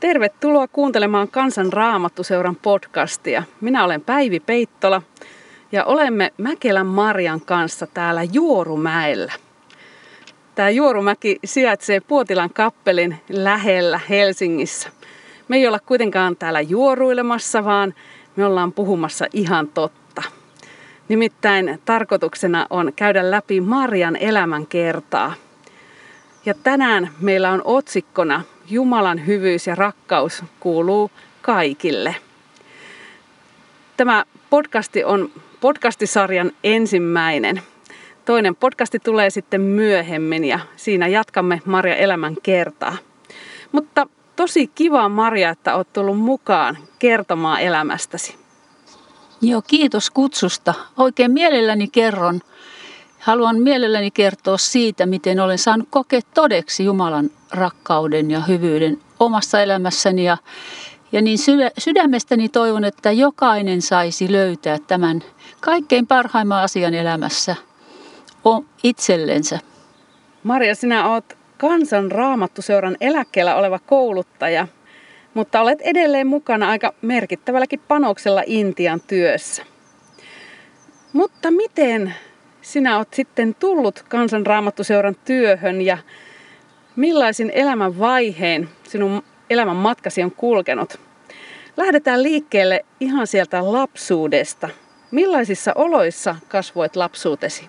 Tervetuloa 0.00 0.68
kuuntelemaan 0.68 1.28
Kansan 1.28 1.72
Raamattuseuran 1.72 2.56
podcastia. 2.56 3.42
Minä 3.60 3.84
olen 3.84 4.00
Päivi 4.00 4.40
Peittola 4.40 5.02
ja 5.72 5.84
olemme 5.84 6.32
Mäkelän 6.38 6.86
Marjan 6.86 7.40
kanssa 7.40 7.86
täällä 7.86 8.22
Juorumäellä. 8.32 9.32
Tämä 10.54 10.70
Juorumäki 10.70 11.38
sijaitsee 11.44 12.00
Puotilan 12.00 12.50
kappelin 12.50 13.16
lähellä 13.28 14.00
Helsingissä. 14.08 14.88
Me 15.48 15.56
ei 15.56 15.66
olla 15.66 15.78
kuitenkaan 15.78 16.36
täällä 16.36 16.60
juoruilemassa, 16.60 17.64
vaan 17.64 17.94
me 18.36 18.44
ollaan 18.44 18.72
puhumassa 18.72 19.26
ihan 19.32 19.68
totta. 19.68 20.22
Nimittäin 21.08 21.80
tarkoituksena 21.84 22.66
on 22.70 22.92
käydä 22.96 23.30
läpi 23.30 23.60
Marian 23.60 24.16
elämänkertaa. 24.16 25.34
Ja 26.46 26.54
tänään 26.54 27.10
meillä 27.20 27.50
on 27.50 27.62
otsikkona 27.64 28.42
Jumalan 28.70 29.26
hyvyys 29.26 29.66
ja 29.66 29.74
rakkaus 29.74 30.44
kuuluu 30.60 31.10
kaikille. 31.42 32.16
Tämä 33.96 34.24
podcasti 34.50 35.04
on 35.04 35.30
podcastisarjan 35.60 36.52
ensimmäinen. 36.64 37.62
Toinen 38.24 38.56
podcasti 38.56 38.98
tulee 38.98 39.30
sitten 39.30 39.60
myöhemmin 39.60 40.44
ja 40.44 40.58
siinä 40.76 41.08
jatkamme 41.08 41.62
Maria 41.64 41.96
elämän 41.96 42.36
kertaa. 42.42 42.96
Mutta 43.72 44.06
tosi 44.36 44.66
kiva 44.66 45.08
Maria, 45.08 45.50
että 45.50 45.74
olet 45.74 45.92
tullut 45.92 46.18
mukaan 46.18 46.78
kertomaan 46.98 47.60
elämästäsi. 47.60 48.36
Joo, 49.42 49.62
kiitos 49.66 50.10
kutsusta. 50.10 50.74
Oikein 50.96 51.30
mielelläni 51.30 51.88
kerron. 51.88 52.40
Haluan 53.20 53.62
mielelläni 53.62 54.10
kertoa 54.10 54.58
siitä, 54.58 55.06
miten 55.06 55.40
olen 55.40 55.58
saanut 55.58 55.88
kokea 55.90 56.20
todeksi 56.34 56.84
Jumalan 56.84 57.30
rakkauden 57.50 58.30
ja 58.30 58.40
hyvyyden 58.40 58.98
omassa 59.18 59.62
elämässäni. 59.62 60.24
Ja, 60.24 60.36
ja 61.12 61.22
niin 61.22 61.38
sydämestäni 61.78 62.48
toivon, 62.48 62.84
että 62.84 63.12
jokainen 63.12 63.82
saisi 63.82 64.32
löytää 64.32 64.78
tämän 64.86 65.22
kaikkein 65.60 66.06
parhaimman 66.06 66.62
asian 66.62 66.94
elämässä 66.94 67.56
itsellensä. 68.82 69.58
Maria, 70.42 70.74
sinä 70.74 71.08
olet 71.08 71.38
kansan 71.58 72.12
raamattuseuran 72.12 72.96
eläkkeellä 73.00 73.56
oleva 73.56 73.78
kouluttaja, 73.78 74.68
mutta 75.34 75.60
olet 75.60 75.80
edelleen 75.80 76.26
mukana 76.26 76.68
aika 76.68 76.94
merkittävälläkin 77.02 77.80
panoksella 77.88 78.42
Intian 78.46 79.00
työssä. 79.00 79.62
Mutta 81.12 81.50
miten 81.50 82.14
sinä 82.62 82.96
olet 82.96 83.14
sitten 83.14 83.54
tullut 83.54 84.04
kansanraamattuseuran 84.08 85.16
työhön 85.24 85.80
ja 85.80 85.98
millaisin 86.96 87.50
elämän 87.54 87.98
vaiheen 87.98 88.68
sinun 88.82 89.22
elämän 89.50 89.76
matkasi 89.76 90.22
on 90.22 90.30
kulkenut? 90.30 91.00
Lähdetään 91.76 92.22
liikkeelle 92.22 92.84
ihan 93.00 93.26
sieltä 93.26 93.72
lapsuudesta. 93.72 94.68
Millaisissa 95.10 95.72
oloissa 95.74 96.36
kasvoit 96.48 96.96
lapsuutesi? 96.96 97.68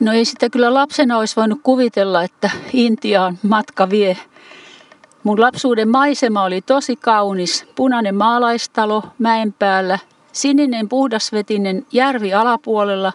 No 0.00 0.12
ei 0.12 0.24
sitä 0.24 0.50
kyllä 0.50 0.74
lapsena 0.74 1.18
olisi 1.18 1.36
voinut 1.36 1.60
kuvitella, 1.62 2.22
että 2.22 2.50
Intiaan 2.72 3.38
matka 3.42 3.90
vie. 3.90 4.16
Mun 5.22 5.40
lapsuuden 5.40 5.88
maisema 5.88 6.44
oli 6.44 6.60
tosi 6.60 6.96
kaunis. 6.96 7.66
Punainen 7.74 8.14
maalaistalo 8.14 9.02
mäen 9.18 9.52
päällä, 9.52 9.98
sininen 10.32 10.88
puhdasvetinen 10.88 11.86
järvi 11.92 12.34
alapuolella 12.34 13.12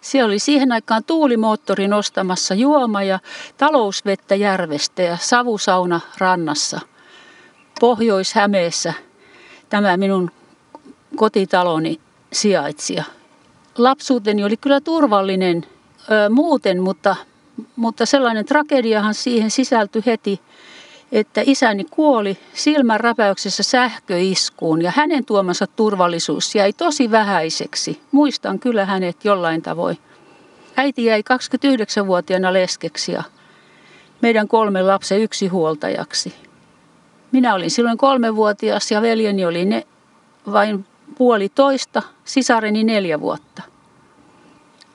siellä 0.00 0.28
oli 0.28 0.38
siihen 0.38 0.72
aikaan 0.72 1.04
tuulimoottori 1.04 1.88
nostamassa 1.88 2.54
juoma 2.54 3.02
ja 3.02 3.18
talousvettä 3.56 4.34
järvestä 4.34 5.02
ja 5.02 5.16
savusauna 5.16 6.00
rannassa. 6.18 6.80
Pohjois-Hämeessä 7.80 8.94
tämä 9.68 9.96
minun 9.96 10.30
kotitaloni 11.16 12.00
sijaitsi. 12.32 12.96
Lapsuuteni 13.78 14.44
oli 14.44 14.56
kyllä 14.56 14.80
turvallinen 14.80 15.64
ö, 16.10 16.30
muuten, 16.30 16.82
mutta, 16.82 17.16
mutta 17.76 18.06
sellainen 18.06 18.44
tragediahan 18.44 19.14
siihen 19.14 19.50
sisältyi 19.50 20.02
heti, 20.06 20.40
että 21.12 21.42
isäni 21.44 21.84
kuoli 21.90 22.38
silmän 22.54 23.00
räpäyksessä 23.00 23.62
sähköiskuun 23.62 24.82
ja 24.82 24.92
hänen 24.96 25.24
tuomansa 25.24 25.66
turvallisuus 25.66 26.54
jäi 26.54 26.72
tosi 26.72 27.10
vähäiseksi. 27.10 28.00
Muistan 28.12 28.58
kyllä 28.58 28.84
hänet 28.84 29.24
jollain 29.24 29.62
tavoin. 29.62 29.98
Äiti 30.76 31.04
jäi 31.04 31.20
29-vuotiaana 31.20 32.52
leskeksi 32.52 33.12
ja 33.12 33.22
meidän 34.22 34.48
kolmen 34.48 34.86
lapsen 34.86 35.20
yksi 35.20 35.48
huoltajaksi. 35.48 36.34
Minä 37.32 37.54
olin 37.54 37.70
silloin 37.70 37.98
kolmevuotias 37.98 38.90
ja 38.90 39.02
veljeni 39.02 39.44
oli 39.44 39.64
ne 39.64 39.86
vain 40.52 40.84
puolitoista, 41.18 42.02
sisareni 42.24 42.84
neljä 42.84 43.20
vuotta. 43.20 43.62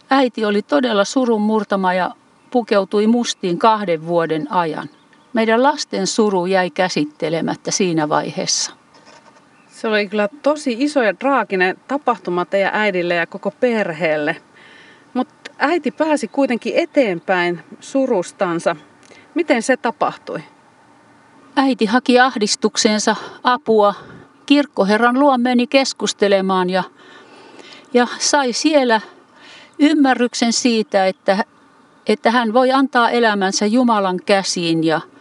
Äiti 0.09 0.46
oli 0.46 0.62
todella 0.62 1.06
surun 1.06 1.42
murtama 1.42 1.94
ja 1.94 2.12
pukeutui 2.52 3.08
mustiin 3.08 3.59
kahden 3.59 4.08
vuoden 4.08 4.52
ajan 4.52 4.90
meidän 5.35 5.63
lasten 5.63 6.07
suru 6.07 6.46
jäi 6.46 6.69
käsittelemättä 6.69 7.72
siinä 7.72 8.09
vaiheessa. 8.09 8.72
Se 9.68 9.88
oli 9.88 10.07
kyllä 10.07 10.29
tosi 10.44 10.75
iso 10.79 11.01
ja 11.01 11.19
draaginen 11.19 11.78
tapahtuma 11.88 12.46
teidän 12.46 12.72
äidille 12.73 13.16
ja 13.16 13.28
koko 13.28 13.51
perheelle. 13.51 14.35
Mutta 15.13 15.51
äiti 15.57 15.91
pääsi 15.91 16.28
kuitenkin 16.28 16.73
eteenpäin 16.75 17.59
surustansa. 17.79 18.75
Miten 19.34 19.62
se 19.62 19.78
tapahtui? 19.78 20.40
Äiti 21.56 21.85
haki 21.85 22.19
ahdistukseensa 22.19 23.16
apua. 23.44 23.94
Kirkkoherran 24.46 25.19
luo 25.19 25.38
meni 25.38 25.67
keskustelemaan 25.67 26.69
ja, 26.69 26.84
ja 27.94 28.07
sai 28.19 28.53
siellä 28.53 29.02
ymmärryksen 29.79 30.53
siitä, 30.53 31.07
että, 31.07 31.44
että 32.07 32.31
hän 32.31 32.53
voi 32.53 32.72
antaa 32.72 33.09
elämänsä 33.09 33.66
Jumalan 33.66 34.19
käsiin 34.25 34.84
ja– 34.84 35.02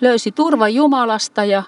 löysi 0.00 0.32
turva 0.32 0.68
Jumalasta 0.68 1.44
ja 1.44 1.62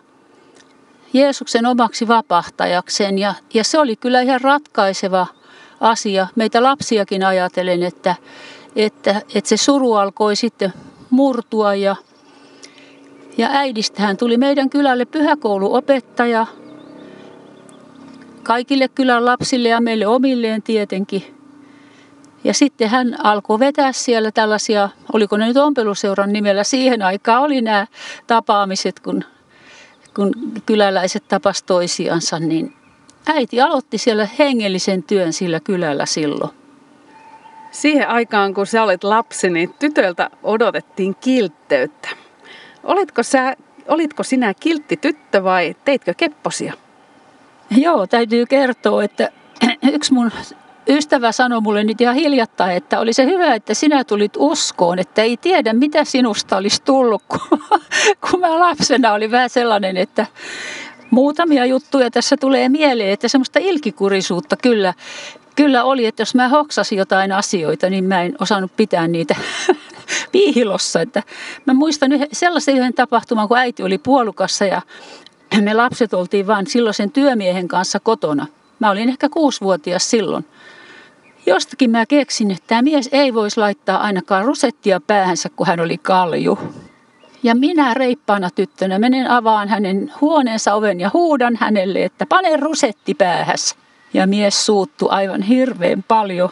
Jeesuksen 1.13 1.67
omaksi 1.67 2.09
vapahtajakseen. 2.09 3.19
Ja, 3.19 3.35
ja 3.55 3.65
se 3.65 3.79
oli 3.79 3.97
kyllä 3.97 4.21
ihan 4.21 4.41
ratkaiseva 4.41 5.27
asia 5.81 6.27
meitä 6.37 6.63
lapsiakin 6.63 7.25
ajatellen, 7.25 7.83
että, 7.83 8.15
että, 8.77 9.23
että 9.35 9.49
se 9.49 9.57
suru 9.57 9.95
alkoi 9.95 10.37
sitten 10.37 10.73
murtua 11.11 11.75
ja, 11.75 11.97
ja 13.39 13.49
äidistähän 13.51 14.17
tuli 14.17 14.37
meidän 14.37 14.71
kylälle 14.71 15.05
pyhäkouluopettaja, 15.05 16.47
kaikille 18.43 18.89
kylän 18.89 19.25
lapsille 19.25 19.69
ja 19.69 19.81
meille 19.81 20.07
omilleen 20.07 20.63
tietenkin. 20.63 21.42
Ja 22.45 22.55
sitten 22.55 22.89
hän 22.89 23.17
alkoi 23.25 23.59
vetää 23.59 23.93
siellä 23.93 24.31
tällaisia, 24.31 24.89
oliko 25.13 25.37
ne 25.37 25.47
nyt 25.47 25.57
ompeluseuran 25.57 26.33
nimellä, 26.33 26.65
siihen 26.65 27.03
aikaan 27.03 27.43
oli 27.43 27.61
nämä 27.61 27.87
tapaamiset, 28.27 29.01
kun, 29.01 29.25
kun 30.15 30.33
kyläläiset 30.67 31.29
tapas 31.29 31.63
toisiansa, 31.63 32.39
niin 32.39 32.75
äiti 33.27 33.61
aloitti 33.61 33.99
siellä 33.99 34.29
hengellisen 34.39 35.03
työn 35.03 35.33
sillä 35.33 35.61
kylällä 35.61 36.07
silloin. 36.07 36.51
Siihen 37.71 38.09
aikaan, 38.09 38.55
kun 38.55 38.67
sä 38.67 38.83
olit 38.83 39.05
lapsi, 39.05 39.51
niin 39.51 39.75
tytöltä 39.79 40.31
odotettiin 40.43 41.17
kiltteyttä. 41.21 42.09
Olitko, 42.85 43.23
sä, 43.23 43.57
olitko 43.89 44.23
sinä 44.23 44.55
kiltti 44.55 44.97
tyttö 44.97 45.45
vai 45.45 45.77
teitkö 45.85 46.15
kepposia? 46.17 46.73
Joo, 47.71 48.07
täytyy 48.07 48.47
kertoa, 48.47 49.05
että 49.05 49.31
yksi 49.93 50.13
mun 50.13 50.31
ystävä 50.89 51.33
sanoi 51.33 51.61
mulle 51.61 51.85
nyt 51.85 52.01
ihan 52.01 52.15
hiljattain, 52.15 52.77
että 52.77 53.01
oli 53.01 53.13
se 53.13 53.27
hyvä, 53.27 53.55
että 53.55 53.75
sinä 53.75 54.05
tulit 54.05 54.33
uskoon, 54.37 54.99
että 54.99 55.23
ei 55.23 55.37
tiedä 55.37 55.73
mitä 55.73 56.05
sinusta 56.05 56.57
olisi 56.57 56.83
tullut, 56.83 57.23
kun, 57.29 57.41
kun 58.31 58.41
mä 58.41 58.59
lapsena 58.59 59.13
oli 59.13 59.31
vähän 59.31 59.51
sellainen, 59.51 59.97
että 59.97 60.27
muutamia 61.11 61.67
juttuja 61.67 62.11
tässä 62.11 62.37
tulee 62.37 62.69
mieleen, 62.69 63.11
että 63.11 63.29
semmoista 63.29 63.59
ilkikurisuutta 63.59 64.57
kyllä, 64.57 64.95
kyllä 65.57 65.85
oli, 65.85 66.07
että 66.07 66.23
jos 66.23 66.35
mä 66.35 66.49
hoksasin 66.49 66.99
jotain 66.99 67.33
asioita, 67.33 67.91
niin 67.91 68.05
mä 68.05 68.23
en 68.23 68.35
osannut 68.41 68.77
pitää 68.77 69.09
niitä 69.09 69.37
piilossa. 70.33 71.01
Että 71.01 71.23
mä 71.67 71.75
muistan 71.75 72.11
sellaisen 72.33 72.77
yhden 72.77 72.95
tapahtuman, 72.95 73.49
kun 73.49 73.59
äiti 73.59 73.83
oli 73.83 73.99
puolukassa 73.99 74.65
ja 74.65 74.83
me 75.61 75.75
lapset 75.75 76.15
oltiin 76.15 76.47
vain 76.47 76.67
silloisen 76.67 77.11
työmiehen 77.11 77.69
kanssa 77.69 78.01
kotona. 78.01 78.47
Mä 78.79 78.91
olin 78.91 79.09
ehkä 79.09 79.29
kuusivuotias 79.29 80.11
silloin. 80.11 80.45
Jostakin 81.47 81.91
mä 81.91 82.07
keksin, 82.07 82.51
että 82.51 82.65
tämä 82.67 82.83
mies 82.83 83.09
ei 83.13 83.35
voisi 83.35 83.61
laittaa 83.61 83.99
ainakaan 83.99 84.45
rusettia 84.45 85.01
päähänsä, 85.01 85.49
kun 85.57 85.67
hän 85.67 85.81
oli 85.81 85.99
kalju. 85.99 86.59
Ja 87.43 87.55
minä 87.55 87.95
reippaana 87.95 88.51
tyttönä 88.51 88.99
menen 88.99 89.31
avaan 89.31 89.69
hänen 89.69 90.13
huoneensa 90.21 90.75
oven 90.75 91.01
ja 91.01 91.11
huudan 91.13 91.57
hänelle, 91.61 92.05
että 92.05 92.27
pane 92.27 92.57
rusetti 92.57 93.15
päähäs. 93.15 93.77
Ja 94.15 94.27
mies 94.27 94.67
suuttu 94.67 95.09
aivan 95.11 95.43
hirveän 95.43 96.05
paljon. 96.09 96.51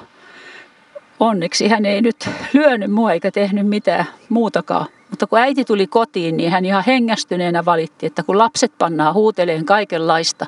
Onneksi 1.20 1.68
hän 1.68 1.86
ei 1.86 2.02
nyt 2.02 2.28
lyönyt 2.52 2.90
mua 2.90 3.12
eikä 3.12 3.30
tehnyt 3.30 3.66
mitään 3.66 4.06
muutakaan. 4.28 4.86
Mutta 5.10 5.26
kun 5.26 5.38
äiti 5.38 5.64
tuli 5.64 5.86
kotiin, 5.86 6.36
niin 6.36 6.50
hän 6.50 6.64
ihan 6.64 6.84
hengästyneenä 6.86 7.64
valitti, 7.64 8.06
että 8.06 8.22
kun 8.22 8.38
lapset 8.38 8.72
pannaan 8.78 9.14
huuteleen 9.14 9.64
kaikenlaista. 9.64 10.46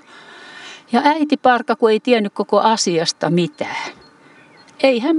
Ja 0.93 1.01
äiti 1.05 1.37
Parka, 1.37 1.77
kun 1.77 1.91
ei 1.91 2.01
tiennyt 2.01 2.33
koko 2.33 2.61
asiasta 2.61 3.31
mitään. 3.31 4.02
Eihän, 4.83 5.17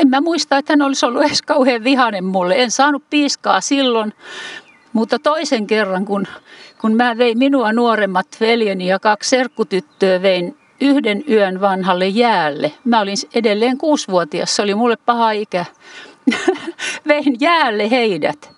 en 0.00 0.08
mä 0.08 0.20
muista, 0.20 0.56
että 0.56 0.72
hän 0.72 0.82
olisi 0.82 1.06
ollut 1.06 1.22
edes 1.22 1.42
kauhean 1.42 1.84
vihanen 1.84 2.24
mulle. 2.24 2.62
En 2.62 2.70
saanut 2.70 3.02
piiskaa 3.10 3.60
silloin, 3.60 4.12
mutta 4.92 5.18
toisen 5.18 5.66
kerran, 5.66 6.04
kun, 6.04 6.26
kun 6.80 6.96
mä 6.96 7.18
vein 7.18 7.38
minua 7.38 7.72
nuoremmat 7.72 8.26
veljeni 8.40 8.86
ja 8.86 8.98
kaksi 8.98 9.30
serkkutyttöä 9.30 10.22
vein 10.22 10.56
yhden 10.80 11.24
yön 11.30 11.60
vanhalle 11.60 12.08
jäälle. 12.08 12.72
Mä 12.84 13.00
olin 13.00 13.16
edelleen 13.34 13.78
kuusivuotias, 13.78 14.56
se 14.56 14.62
oli 14.62 14.74
mulle 14.74 14.96
paha 14.96 15.30
ikä. 15.30 15.64
vein 17.08 17.36
jäälle 17.40 17.90
heidät. 17.90 18.50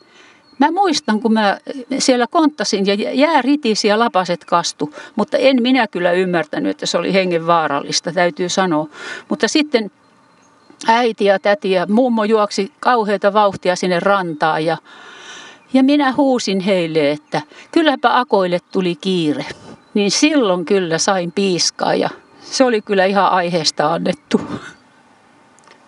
Mä 0.58 0.70
muistan, 0.70 1.20
kun 1.20 1.32
mä 1.32 1.58
siellä 1.98 2.26
konttasin 2.30 2.86
ja 2.86 2.94
jää 2.94 3.42
ritisi 3.42 3.88
ja 3.88 3.98
lapaset 3.98 4.44
kastu, 4.44 4.94
mutta 5.16 5.36
en 5.36 5.62
minä 5.62 5.86
kyllä 5.86 6.12
ymmärtänyt, 6.12 6.70
että 6.70 6.86
se 6.86 6.98
oli 6.98 7.12
hengen 7.12 7.46
vaarallista, 7.46 8.12
täytyy 8.12 8.48
sanoa. 8.48 8.88
Mutta 9.28 9.48
sitten 9.48 9.90
äiti 10.86 11.24
ja 11.24 11.38
täti 11.38 11.70
ja 11.70 11.86
mummo 11.88 12.24
juoksi 12.24 12.72
kauheita 12.80 13.32
vauhtia 13.32 13.76
sinne 13.76 14.00
rantaan 14.00 14.64
ja, 14.64 14.76
ja 15.72 15.82
minä 15.82 16.12
huusin 16.12 16.60
heille, 16.60 17.10
että 17.10 17.42
kylläpä 17.72 18.18
akoille 18.18 18.58
tuli 18.72 18.94
kiire. 18.94 19.44
Niin 19.94 20.10
silloin 20.10 20.64
kyllä 20.64 20.98
sain 20.98 21.32
piiskaa 21.32 21.94
ja 21.94 22.10
se 22.40 22.64
oli 22.64 22.82
kyllä 22.82 23.04
ihan 23.04 23.30
aiheesta 23.30 23.92
annettu. 23.92 24.40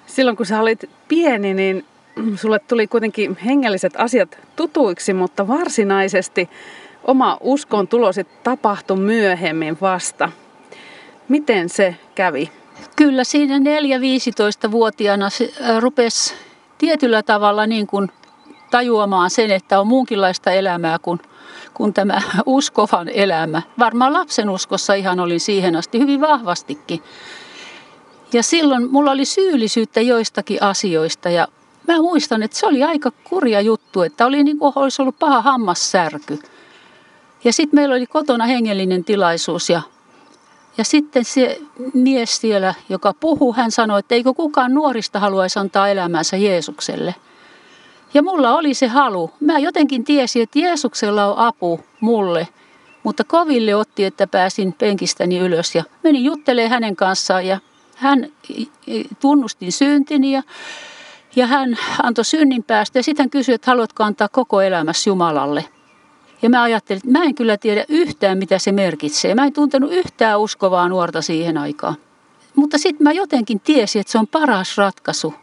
Silloin 0.07 0.37
kun 0.37 0.47
sä 0.47 0.61
olit 0.61 0.91
pieni, 1.09 1.55
niin 1.55 1.85
sulle 2.37 2.59
tuli 2.59 2.87
kuitenkin 2.87 3.39
hengelliset 3.45 3.93
asiat 3.99 4.39
tutuiksi, 4.57 5.13
mutta 5.13 5.49
varsinaisesti 5.49 6.51
oma 7.05 7.39
uskon 7.41 7.89
tulosi 7.89 8.25
tapahtui 8.25 8.97
myöhemmin 8.97 9.79
vasta. 9.81 10.31
Miten 11.29 11.69
se 11.69 11.97
kävi? 12.15 12.51
Kyllä 12.97 13.25
siinä 13.25 13.59
4-15-vuotiaana 13.59 15.31
se 15.31 15.53
rupesi 15.81 16.35
tietyllä 16.79 17.23
tavalla 17.23 17.67
niin 17.67 17.87
kuin 17.87 18.09
tajuamaan 18.71 19.31
sen, 19.31 19.51
että 19.51 19.81
on 19.81 19.87
muunkinlaista 19.87 20.51
elämää 20.51 20.99
kuin, 20.99 21.21
kuin 21.75 21.95
tämä 21.95 22.23
uskovan 22.47 23.09
elämä. 23.09 23.63
Varmaan 23.79 24.13
lapsen 24.13 24.51
uskossa 24.51 24.95
ihan 24.95 25.21
olin 25.21 25.41
siihen 25.41 25.77
asti 25.77 25.99
hyvin 25.99 26.21
vahvastikin. 26.21 27.03
Ja 28.33 28.43
silloin 28.43 28.91
mulla 28.91 29.11
oli 29.11 29.25
syyllisyyttä 29.25 30.01
joistakin 30.01 30.63
asioista 30.63 31.31
ja 31.31 31.49
mä 31.89 31.97
muistan, 31.97 32.43
että 32.43 32.57
se 32.57 32.67
oli 32.67 32.83
aika 32.83 33.11
kurja 33.25 33.61
juttu, 33.61 34.03
että 34.03 34.27
oli 34.27 34.45
niin 34.45 34.59
kuin 34.59 34.73
olisi 34.77 35.03
ollut 35.03 35.19
paha 35.19 35.43
hammassärky. 35.43 36.39
Ja 37.45 37.53
sitten 37.53 37.81
meillä 37.81 37.95
oli 37.95 38.07
kotona 38.07 38.47
hengellinen 38.47 39.05
tilaisuus 39.05 39.71
ja, 39.71 39.83
ja 40.79 40.85
sitten 40.85 41.25
se 41.25 41.61
mies 41.95 42.37
siellä, 42.37 42.75
joka 42.89 43.15
puhuu, 43.21 43.53
hän 43.53 43.71
sanoi, 43.71 43.99
että 43.99 44.15
eikö 44.15 44.35
kukaan 44.35 44.75
nuorista 44.75 45.21
haluaisi 45.21 45.59
antaa 45.59 45.89
elämänsä 45.89 46.37
Jeesukselle. 46.37 47.15
Ja 48.15 48.23
mulla 48.23 48.57
oli 48.57 48.75
se 48.75 48.87
halu. 48.87 49.31
Mä 49.41 49.59
jotenkin 49.59 50.05
tiesin, 50.05 50.43
että 50.43 50.59
Jeesuksella 50.59 51.27
on 51.27 51.39
apu 51.39 51.81
mulle. 52.01 52.49
Mutta 53.03 53.25
koville 53.25 53.75
otti, 53.75 54.05
että 54.05 54.27
pääsin 54.27 54.73
penkistäni 54.73 55.39
ylös 55.39 55.75
ja 55.75 55.85
menin 56.03 56.25
juttelemaan 56.25 56.71
hänen 56.71 56.97
kanssaan 56.97 57.47
ja 57.47 57.61
hän 57.97 58.33
tunnustin 59.21 59.73
syntini 59.73 60.33
ja 60.33 60.43
ja 61.37 61.47
hän 61.47 61.79
antoi 62.03 62.25
synnin 62.25 62.63
päästä 62.65 62.99
ja 62.99 63.03
sitten 63.03 63.25
hän 63.25 63.31
kysyi, 63.31 63.55
että 63.55 63.71
haluatko 63.71 64.05
antaa 64.05 64.29
koko 64.29 64.61
elämässä 64.61 65.11
Jumalalle. 65.11 65.65
Ja 66.47 66.51
mä 66.51 66.63
ajattelin, 66.63 66.99
että 66.99 67.19
mä 67.19 67.25
en 67.25 67.35
kyllä 67.35 67.57
tiedä 67.57 67.85
yhtään, 67.89 68.39
mitä 68.39 68.59
se 68.59 68.73
merkitsee. 68.73 69.35
Mä 69.35 69.45
en 69.45 69.53
tuntenut 69.53 69.93
yhtään 69.93 70.41
uskovaa 70.41 70.89
nuorta 70.89 71.23
siihen 71.23 71.59
aikaan. 71.59 71.95
Mutta 72.55 72.79
sitten 72.79 73.05
mä 73.05 73.13
jotenkin 73.13 73.61
tiesin, 73.61 74.01
että 74.01 74.13
se 74.13 74.19
on 74.19 74.27
paras 74.27 74.79
ratkaisu 74.79 75.35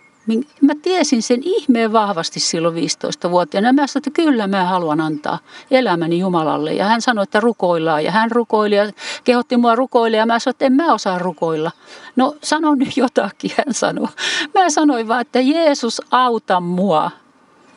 Mä 0.62 0.74
tiesin 0.82 1.22
sen 1.22 1.40
ihmeen 1.44 1.94
vahvasti 1.94 2.40
silloin 2.40 2.76
15-vuotiaana. 2.76 3.74
Mä 3.74 3.88
sanoin, 3.88 4.02
että 4.08 4.22
kyllä 4.22 4.48
mä 4.48 4.66
haluan 4.66 5.02
antaa 5.02 5.40
elämäni 5.72 6.20
Jumalalle. 6.20 6.74
Ja 6.74 6.86
hän 6.86 7.02
sanoi, 7.02 7.24
että 7.24 7.40
rukoillaan. 7.40 8.04
Ja 8.04 8.12
hän 8.12 8.32
rukoili 8.32 8.76
ja 8.76 8.92
kehotti 9.24 9.58
mua 9.58 9.76
rukoille. 9.76 10.18
Ja 10.18 10.26
mä 10.26 10.40
sanoin, 10.40 10.54
että 10.54 10.66
en 10.66 10.74
mä 10.74 10.94
osaa 10.94 11.20
rukoilla. 11.20 11.72
No 12.16 12.36
sano 12.44 12.76
nyt 12.76 12.98
jotakin, 12.98 13.52
hän 13.58 13.74
sanoi. 13.74 14.08
Mä 14.54 14.70
sanoin 14.70 15.08
vaan, 15.08 15.22
että 15.22 15.40
Jeesus 15.40 16.02
auta 16.12 16.60
mua. 16.60 17.12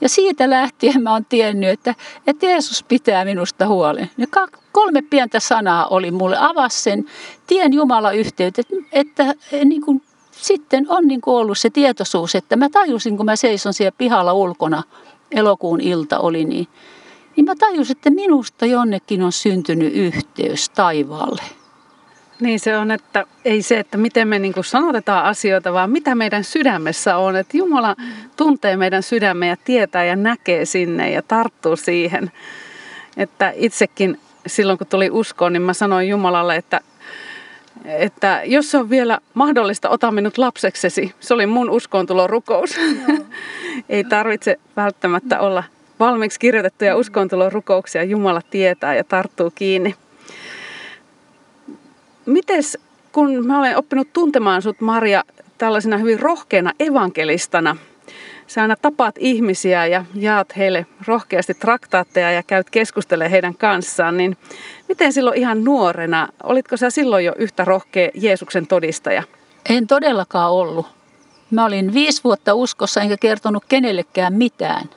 Ja 0.01 0.09
siitä 0.09 0.51
lähtien 0.51 1.03
mä 1.03 1.13
oon 1.13 1.25
tiennyt, 1.25 1.71
että, 1.71 1.95
että 2.27 2.47
Jeesus 2.47 2.83
pitää 2.83 3.25
minusta 3.25 3.67
huolen. 3.67 4.11
Ja 4.19 4.27
kolme 4.73 5.03
pientä 5.03 5.41
sanaa 5.41 5.87
oli 5.87 6.11
mulle. 6.11 6.37
Avasi 6.41 6.83
sen 6.83 7.05
tien 7.47 7.73
Jumala 7.73 8.13
yhteyttä, 8.13 8.61
että, 8.61 8.75
että 8.93 9.35
niin 9.65 9.83
kuin 9.83 10.03
sitten 10.33 10.87
on 10.89 11.07
niin 11.07 11.21
kuin 11.21 11.35
ollut 11.35 11.59
se 11.59 11.71
tietoisuus, 11.71 12.35
että 12.35 12.57
mä 12.57 12.69
tajusin, 12.69 13.17
kun 13.17 13.27
mä 13.27 13.37
seison 13.37 13.75
siellä 13.75 13.97
pihalla 13.99 14.33
ulkona, 14.33 14.83
elokuun 15.31 15.81
ilta 15.81 16.19
oli, 16.19 16.45
niin, 16.45 16.67
niin 17.37 17.45
mä 17.45 17.55
tajusin, 17.59 17.97
että 17.97 18.11
minusta 18.11 18.67
jonnekin 18.67 19.23
on 19.23 19.33
syntynyt 19.33 19.95
yhteys 19.95 20.69
taivaalle. 20.69 21.43
Niin 22.41 22.61
se 22.61 22.77
on, 22.77 22.91
että 22.91 23.25
ei 23.45 23.63
se, 23.63 23.79
että 23.79 23.97
miten 23.99 24.29
me 24.29 24.39
niin 24.39 24.55
sanotetaan 24.61 25.25
asioita, 25.25 25.73
vaan 25.73 25.91
mitä 25.91 26.15
meidän 26.15 26.45
sydämessä 26.45 27.17
on. 27.17 27.37
Että 27.37 27.57
Jumala 27.57 27.97
tuntee 28.37 28.77
meidän 28.77 29.03
sydämme 29.03 29.47
ja 29.47 29.57
tietää 29.65 30.05
ja 30.05 30.17
näkee 30.17 30.65
sinne 30.65 31.11
ja 31.11 31.23
tarttuu 31.23 31.77
siihen. 31.77 32.31
Että 33.17 33.53
itsekin 33.57 34.21
silloin 34.47 34.79
kun 34.79 34.87
tuli 34.87 35.11
uskoon, 35.11 35.53
niin 35.53 35.63
mä 35.63 35.73
sanoin 35.73 36.09
Jumalalle, 36.09 36.57
että 36.57 36.81
että 37.85 38.43
jos 38.45 38.75
on 38.75 38.91
vielä 38.91 39.19
mahdollista, 39.35 39.89
ota 39.89 40.11
minut 40.11 40.39
lapseksesi. 40.39 41.15
Se 41.21 41.35
oli 41.35 41.47
mun 41.47 41.71
uskontulon 41.71 42.31
rukous. 42.31 42.77
Ei 43.89 44.05
tarvitse 44.05 44.59
välttämättä 44.77 45.41
olla 45.41 45.65
valmiiksi 46.01 46.41
kirjoitettuja 46.41 46.97
uskontulon 46.97 47.53
rukouksia. 47.53 48.03
Jumala 48.03 48.41
tietää 48.51 48.95
ja 48.95 49.05
tarttuu 49.05 49.53
kiinni. 49.55 49.95
Mites, 52.27 52.79
kun 53.13 53.47
mä 53.47 53.59
olen 53.59 53.77
oppinut 53.77 54.13
tuntemaan 54.13 54.63
sut 54.63 54.81
Maria 54.81 55.25
tällaisena 55.59 55.99
hyvin 55.99 56.21
rohkeana 56.21 56.73
evankelistana– 56.81 57.77
sä 58.47 58.63
aina 58.63 58.77
tapaat 58.83 59.15
ihmisiä 59.19 59.87
ja 59.87 60.05
jaat 60.15 60.57
heille 60.57 60.87
rohkeasti 61.07 61.55
traktaatteja 61.55 62.31
ja 62.31 62.43
käyt 62.43 62.71
keskustelemaan 62.71 63.31
heidän 63.31 63.55
kanssaan, 63.55 64.17
niin 64.17 64.37
miten 64.89 65.13
silloin 65.13 65.39
ihan 65.39 65.65
nuorena, 65.65 66.29
olitko 66.43 66.77
sä 66.77 66.91
silloin 66.91 67.25
jo 67.25 67.33
yhtä 67.39 67.65
rohkea 67.65 68.11
Jeesuksen 68.15 68.67
todistaja? 68.67 69.23
En 69.69 69.87
todellakaan 69.87 70.53
ollut. 70.53 70.87
Mä 71.51 71.65
olin 71.65 71.95
viisi 71.95 72.25
vuotta 72.25 72.55
uskossa 72.55 73.01
enkä 73.01 73.17
kertonut 73.17 73.65
kenellekään 73.69 74.33
mitään. 74.33 74.91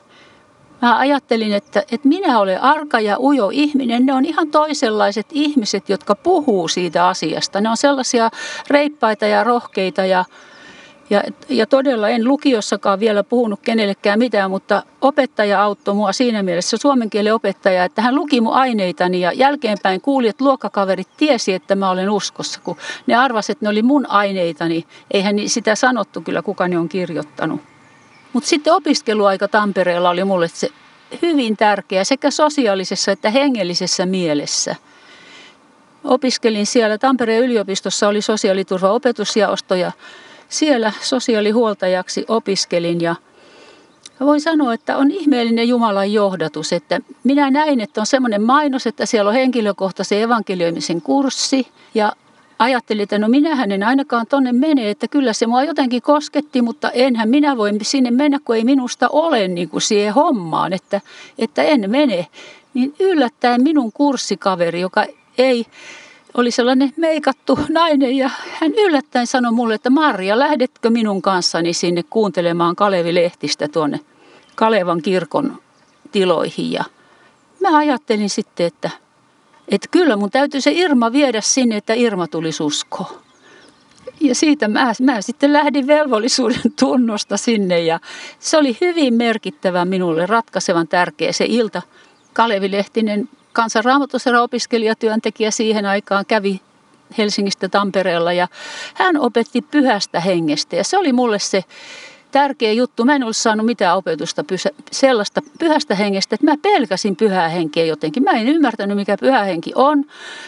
Mä 0.82 0.98
ajattelin, 0.98 1.54
että, 1.54 1.80
että 1.92 2.08
minä 2.08 2.40
olen 2.40 2.62
arka 2.62 3.00
ja 3.00 3.20
ujo 3.20 3.50
ihminen. 3.54 4.06
Ne 4.06 4.14
on 4.14 4.26
ihan 4.26 4.48
toisenlaiset 4.48 5.26
ihmiset, 5.32 5.90
jotka 5.90 6.16
puhuu 6.16 6.68
siitä 6.68 7.08
asiasta. 7.08 7.62
Ne 7.62 7.70
on 7.70 7.78
sellaisia 7.78 8.30
reippaita 8.70 9.26
ja 9.26 9.44
rohkeita 9.44 10.06
ja 10.06 10.26
ja, 11.10 11.24
ja 11.50 11.68
todella 11.68 12.10
en 12.10 12.24
lukiossakaan 12.28 13.00
vielä 13.00 13.24
puhunut 13.24 13.60
kenellekään 13.60 14.20
mitään, 14.20 14.52
mutta 14.52 14.84
opettaja 15.02 15.64
auttoi 15.64 15.96
mua 15.96 16.12
siinä 16.12 16.44
mielessä, 16.44 16.78
suomen 16.78 17.10
kielen 17.10 17.34
opettaja, 17.34 17.84
että 17.84 18.02
hän 18.02 18.16
luki 18.16 18.42
mun 18.42 18.54
aineitani 18.54 19.22
ja 19.22 19.32
jälkeenpäin 19.32 20.02
kuuli, 20.02 20.28
että 20.28 20.44
luokkakaverit 20.44 21.08
tiesi, 21.18 21.54
että 21.54 21.76
mä 21.76 21.90
olen 21.90 22.10
uskossa, 22.10 22.60
kun 22.64 22.78
ne 23.08 23.16
arvasivat, 23.16 23.56
että 23.56 23.66
ne 23.66 23.70
oli 23.70 23.82
mun 23.82 24.10
aineitani. 24.10 24.86
Eihän 25.12 25.36
sitä 25.46 25.76
sanottu 25.76 26.22
kyllä, 26.22 26.42
kuka 26.42 26.68
ne 26.68 26.78
on 26.78 26.90
kirjoittanut. 26.90 27.62
Mutta 28.34 28.50
sitten 28.50 28.74
opiskeluaika 28.74 29.48
Tampereella 29.48 30.10
oli 30.10 30.24
mulle 30.24 30.48
se 30.48 30.70
hyvin 31.22 31.58
tärkeä 31.58 32.04
sekä 32.04 32.32
sosiaalisessa 32.32 33.12
että 33.12 33.30
hengellisessä 33.30 34.06
mielessä. 34.06 34.76
Opiskelin 36.04 36.66
siellä 36.66 36.98
Tampereen 36.98 37.44
yliopistossa, 37.44 38.08
oli 38.08 38.22
sosiaaliturvaopetusjaosto 38.22 39.76
ja 39.76 39.92
siellä 40.50 40.94
sosiaalihuoltajaksi 41.02 42.26
opiskelin 42.28 43.02
ja 43.02 43.16
voin 44.20 44.42
sanoa, 44.42 44.74
että 44.74 44.98
on 44.98 45.12
ihmeellinen 45.12 45.68
Jumalan 45.68 46.14
johdatus, 46.14 46.74
että 46.74 47.00
minä 47.24 47.52
näin, 47.52 47.82
että 47.82 48.02
on 48.02 48.06
semmoinen 48.08 48.42
mainos, 48.42 48.88
että 48.88 49.06
siellä 49.06 49.30
on 49.30 49.36
henkilökohtaisen 49.36 50.22
evankelioimisen 50.22 51.02
kurssi 51.02 51.68
ja 51.94 52.14
ajattelin, 52.60 53.04
että 53.04 53.20
no 53.20 53.28
minähän 53.28 53.72
en 53.72 53.84
ainakaan 53.84 54.26
tonne 54.28 54.52
mene, 54.52 54.90
että 54.90 55.08
kyllä 55.08 55.34
se 55.34 55.48
mua 55.48 55.64
jotenkin 55.64 56.02
kosketti, 56.02 56.62
mutta 56.62 56.92
enhän 56.92 57.30
minä 57.30 57.58
voi 57.58 57.72
sinne 57.82 58.12
mennä, 58.12 58.40
kun 58.46 58.56
ei 58.56 58.64
minusta 58.64 59.10
ole 59.10 59.48
niin 59.48 59.70
kuin 59.70 59.82
siihen 59.82 60.14
hommaan, 60.14 60.74
että, 60.74 61.02
että 61.38 61.64
en 61.64 61.92
mene. 61.92 62.28
Niin 62.74 62.94
yllättäen 63.00 63.64
minun 63.64 63.92
kurssikaveri, 63.92 64.82
joka 64.82 65.06
ei 65.38 65.66
oli 66.34 66.52
sellainen 66.52 66.94
meikattu 66.98 67.60
nainen 67.70 68.18
ja 68.18 68.30
hän 68.60 68.72
yllättäen 68.72 69.28
sanoi 69.28 69.52
mulle, 69.52 69.76
että 69.76 69.90
Marja, 69.90 70.40
lähdetkö 70.40 70.90
minun 70.90 71.22
kanssani 71.22 71.74
sinne 71.74 72.04
kuuntelemaan 72.10 72.76
Kalevi 72.76 73.16
Lehtistä 73.16 73.68
tuonne 73.68 74.00
Kalevan 74.56 75.02
kirkon 75.02 75.58
tiloihin 76.12 76.72
ja 76.72 76.84
mä 77.62 77.78
ajattelin 77.78 78.30
sitten, 78.30 78.66
että, 78.66 78.90
että 79.70 79.88
kyllä 79.92 80.16
mun 80.16 80.32
täytyy 80.32 80.62
se 80.62 80.72
Irma 80.72 81.12
viedä 81.12 81.42
sinne, 81.42 81.78
että 81.78 81.94
Irma 81.94 82.28
tulisi 82.28 82.64
uskoon. 82.64 83.20
Ja 84.22 84.36
siitä 84.36 84.68
mä, 84.68 84.94
mä 85.02 85.22
sitten 85.22 85.54
lähdin 85.54 85.88
velvollisuuden 85.88 86.62
tunnosta 86.80 87.38
sinne 87.38 87.80
ja 87.80 88.00
se 88.40 88.58
oli 88.58 88.78
hyvin 88.82 89.14
merkittävä 89.14 89.86
minulle, 89.86 90.26
ratkaisevan 90.26 90.88
tärkeä 90.88 91.32
se 91.32 91.46
ilta. 91.48 91.82
Kalevi 92.34 92.72
Lehtinen, 92.72 93.30
kansanraamatusera 93.54 94.42
opiskelijatyöntekijä 94.42 95.52
siihen 95.52 95.86
aikaan, 95.86 96.26
kävi 96.26 96.62
Helsingistä 97.18 97.70
Tampereella 97.70 98.34
ja 98.34 98.48
hän 98.94 99.18
opetti 99.18 99.62
pyhästä 99.62 100.20
hengestä 100.20 100.76
ja 100.76 100.84
se 100.84 100.98
oli 100.98 101.14
mulle 101.14 101.40
se 101.40 101.64
tärkeä 102.32 102.72
juttu. 102.72 103.06
Mä 103.06 103.16
en 103.16 103.24
ollut 103.24 103.38
saanut 103.38 103.66
mitään 103.66 103.98
opetusta 103.98 104.44
pysä, 104.44 104.70
sellaista 104.92 105.42
pyhästä 105.60 105.96
hengestä, 105.96 106.36
että 106.36 106.46
mä 106.46 106.58
pelkäsin 106.62 107.16
pyhää 107.16 107.50
henkeä 107.50 107.86
jotenkin. 107.86 108.24
Mä 108.24 108.32
en 108.32 108.48
ymmärtänyt, 108.48 108.98
mikä 108.98 109.18
pyhä 109.18 109.44
henki 109.44 109.72
on. 109.76 110.06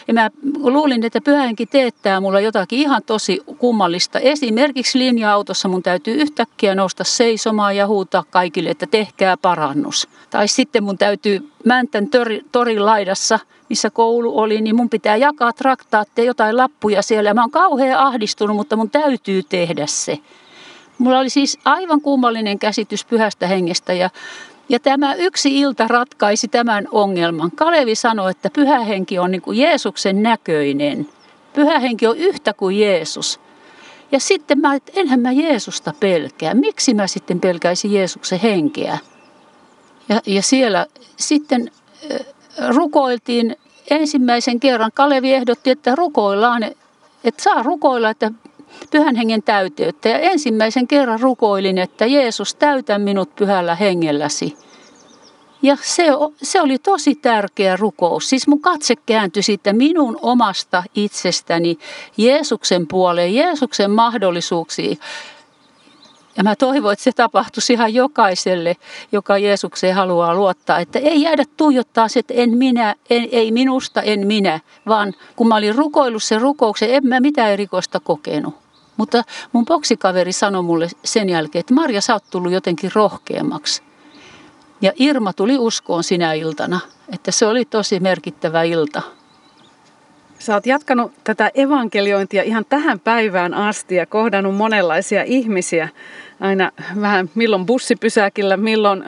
Ja 0.08 0.14
mä 0.14 0.32
luulin, 0.64 1.04
että 1.04 1.22
pyhä 1.22 1.42
henki 1.42 1.66
teettää 1.66 2.20
mulla 2.20 2.40
jotakin 2.40 2.80
ihan 2.80 3.02
tosi 3.06 3.42
kummallista. 3.58 4.20
Esimerkiksi 4.20 5.00
linja-autossa 5.00 5.68
mun 5.68 5.84
täytyy 5.84 6.14
yhtäkkiä 6.14 6.76
nousta 6.76 7.04
seisomaan 7.04 7.76
ja 7.76 7.88
huutaa 7.88 8.24
kaikille, 8.30 8.70
että 8.70 8.88
tehkää 8.88 9.38
parannus. 9.38 10.08
Tai 10.30 10.48
sitten 10.48 10.84
mun 10.84 10.98
täytyy 10.98 11.52
Mäntän 11.66 12.08
tori, 12.08 12.42
torin 12.52 12.86
laidassa, 12.86 13.40
missä 13.70 13.90
koulu 13.90 14.40
oli, 14.40 14.62
niin 14.62 14.76
mun 14.76 14.90
pitää 14.90 15.16
jakaa 15.16 15.54
traktaatteja, 15.54 16.26
jotain 16.26 16.58
lappuja 16.58 17.02
siellä. 17.02 17.34
Mä 17.34 17.42
oon 17.42 17.52
kauhean 17.52 18.00
ahdistunut, 18.00 18.56
mutta 18.56 18.76
mun 18.76 18.90
täytyy 18.90 19.44
tehdä 19.44 19.88
se. 19.88 20.20
Mulla 21.02 21.20
oli 21.20 21.30
siis 21.30 21.60
aivan 21.66 22.02
kummallinen 22.02 22.60
käsitys 22.60 23.06
pyhästä 23.06 23.48
hengestä 23.48 23.94
ja, 23.94 24.10
ja 24.70 24.80
tämä 24.80 25.14
yksi 25.14 25.60
ilta 25.60 25.88
ratkaisi 25.88 26.48
tämän 26.48 26.88
ongelman. 26.92 27.52
Kalevi 27.52 27.96
sanoi, 27.96 28.32
että 28.32 28.50
pyhä 28.54 28.80
henki 28.80 29.20
on 29.20 29.32
niin 29.32 29.42
kuin 29.42 29.58
Jeesuksen 29.58 30.24
näköinen. 30.24 31.10
Pyhä 31.54 31.80
henki 31.80 32.08
on 32.08 32.18
yhtä 32.18 32.54
kuin 32.54 32.80
Jeesus. 32.80 33.40
Ja 34.12 34.20
sitten 34.20 34.60
mä, 34.60 34.76
että 34.76 34.92
enhän 34.96 35.20
mä 35.20 35.32
Jeesusta 35.32 35.94
pelkää. 36.00 36.54
Miksi 36.54 36.94
mä 36.94 37.08
sitten 37.08 37.40
pelkäisin 37.40 37.94
Jeesuksen 37.94 38.40
henkeä? 38.40 38.98
Ja, 40.10 40.22
ja 40.26 40.42
siellä 40.42 40.86
sitten 41.18 41.72
rukoiltiin 42.68 43.56
ensimmäisen 43.90 44.60
kerran. 44.60 44.92
Kalevi 44.94 45.34
ehdotti, 45.34 45.70
että 45.70 45.96
rukoillaan, 45.96 46.64
että 47.24 47.44
saa 47.44 47.64
rukoilla, 47.64 48.10
että 48.10 48.32
pyhän 48.92 49.16
hengen 49.16 49.44
täyteyttä. 49.44 50.10
Ja 50.10 50.20
ensimmäisen 50.20 50.88
kerran 50.88 51.20
rukoilin, 51.20 51.78
että 51.78 52.06
Jeesus 52.06 52.56
täytä 52.56 52.98
minut 52.98 53.36
pyhällä 53.36 53.76
hengelläsi. 53.76 54.58
Ja 55.62 55.78
se, 55.82 56.06
se 56.42 56.62
oli 56.62 56.78
tosi 56.78 57.16
tärkeä 57.16 57.78
rukous. 57.78 58.30
Siis 58.30 58.48
mun 58.48 58.62
katse 58.62 58.96
kääntyi 58.96 59.44
sitten 59.44 59.76
minun 59.76 60.20
omasta 60.22 60.84
itsestäni 60.96 61.78
Jeesuksen 62.18 62.88
puoleen, 62.88 63.36
Jeesuksen 63.36 63.92
mahdollisuuksiin. 63.92 65.00
Ja 66.38 66.44
mä 66.44 66.56
toivon, 66.56 66.94
että 66.94 67.04
se 67.04 67.12
tapahtuisi 67.12 67.74
ihan 67.74 67.94
jokaiselle, 67.94 68.78
joka 69.12 69.38
Jeesukseen 69.38 69.96
haluaa 69.96 70.36
luottaa. 70.36 70.80
Että 70.80 71.00
ei 71.00 71.22
jäädä 71.22 71.44
tuijottaa 71.58 72.08
se, 72.08 72.20
että 72.20 72.34
en 72.34 72.58
minä, 72.58 72.96
en, 73.10 73.30
ei 73.32 73.52
minusta, 73.52 74.02
en 74.02 74.28
minä. 74.28 74.60
Vaan 74.88 75.14
kun 75.36 75.48
mä 75.48 75.56
olin 75.56 75.76
rukoillut 75.76 76.24
sen 76.24 76.42
rukouksen, 76.42 76.90
en 76.90 77.08
mä 77.08 77.20
mitään 77.20 77.52
erikoista 77.52 78.00
kokenut. 78.00 78.56
Mutta 78.98 79.24
mun 79.52 79.66
boksikaveri 79.66 80.34
sanoi 80.34 80.64
mulle 80.64 80.88
sen 81.04 81.30
jälkeen, 81.30 81.60
että 81.60 81.74
Marja, 81.74 82.02
sä 82.02 82.14
oot 82.14 82.24
tullut 82.30 82.52
jotenkin 82.52 82.92
rohkeammaksi. 82.96 83.82
Ja 84.82 84.92
Irma 84.96 85.34
tuli 85.34 85.58
uskoon 85.58 86.04
sinä 86.04 86.34
iltana, 86.34 86.80
että 87.14 87.32
se 87.32 87.46
oli 87.46 87.66
tosi 87.66 88.00
merkittävä 88.00 88.64
ilta. 88.64 89.02
Sä 90.42 90.54
oot 90.54 90.66
jatkanut 90.66 91.12
tätä 91.24 91.52
evankeliointia 91.54 92.44
ihan 92.44 92.66
tähän 92.70 93.00
päivään 93.00 93.54
asti 93.54 93.96
ja 93.96 94.06
kohdannut 94.06 94.56
monenlaisia 94.56 95.24
ihmisiä. 95.24 95.90
Aina 96.40 96.72
vähän 97.02 97.30
milloin 97.36 97.66
bussipysäkillä, 97.66 98.58
milloin 98.58 99.04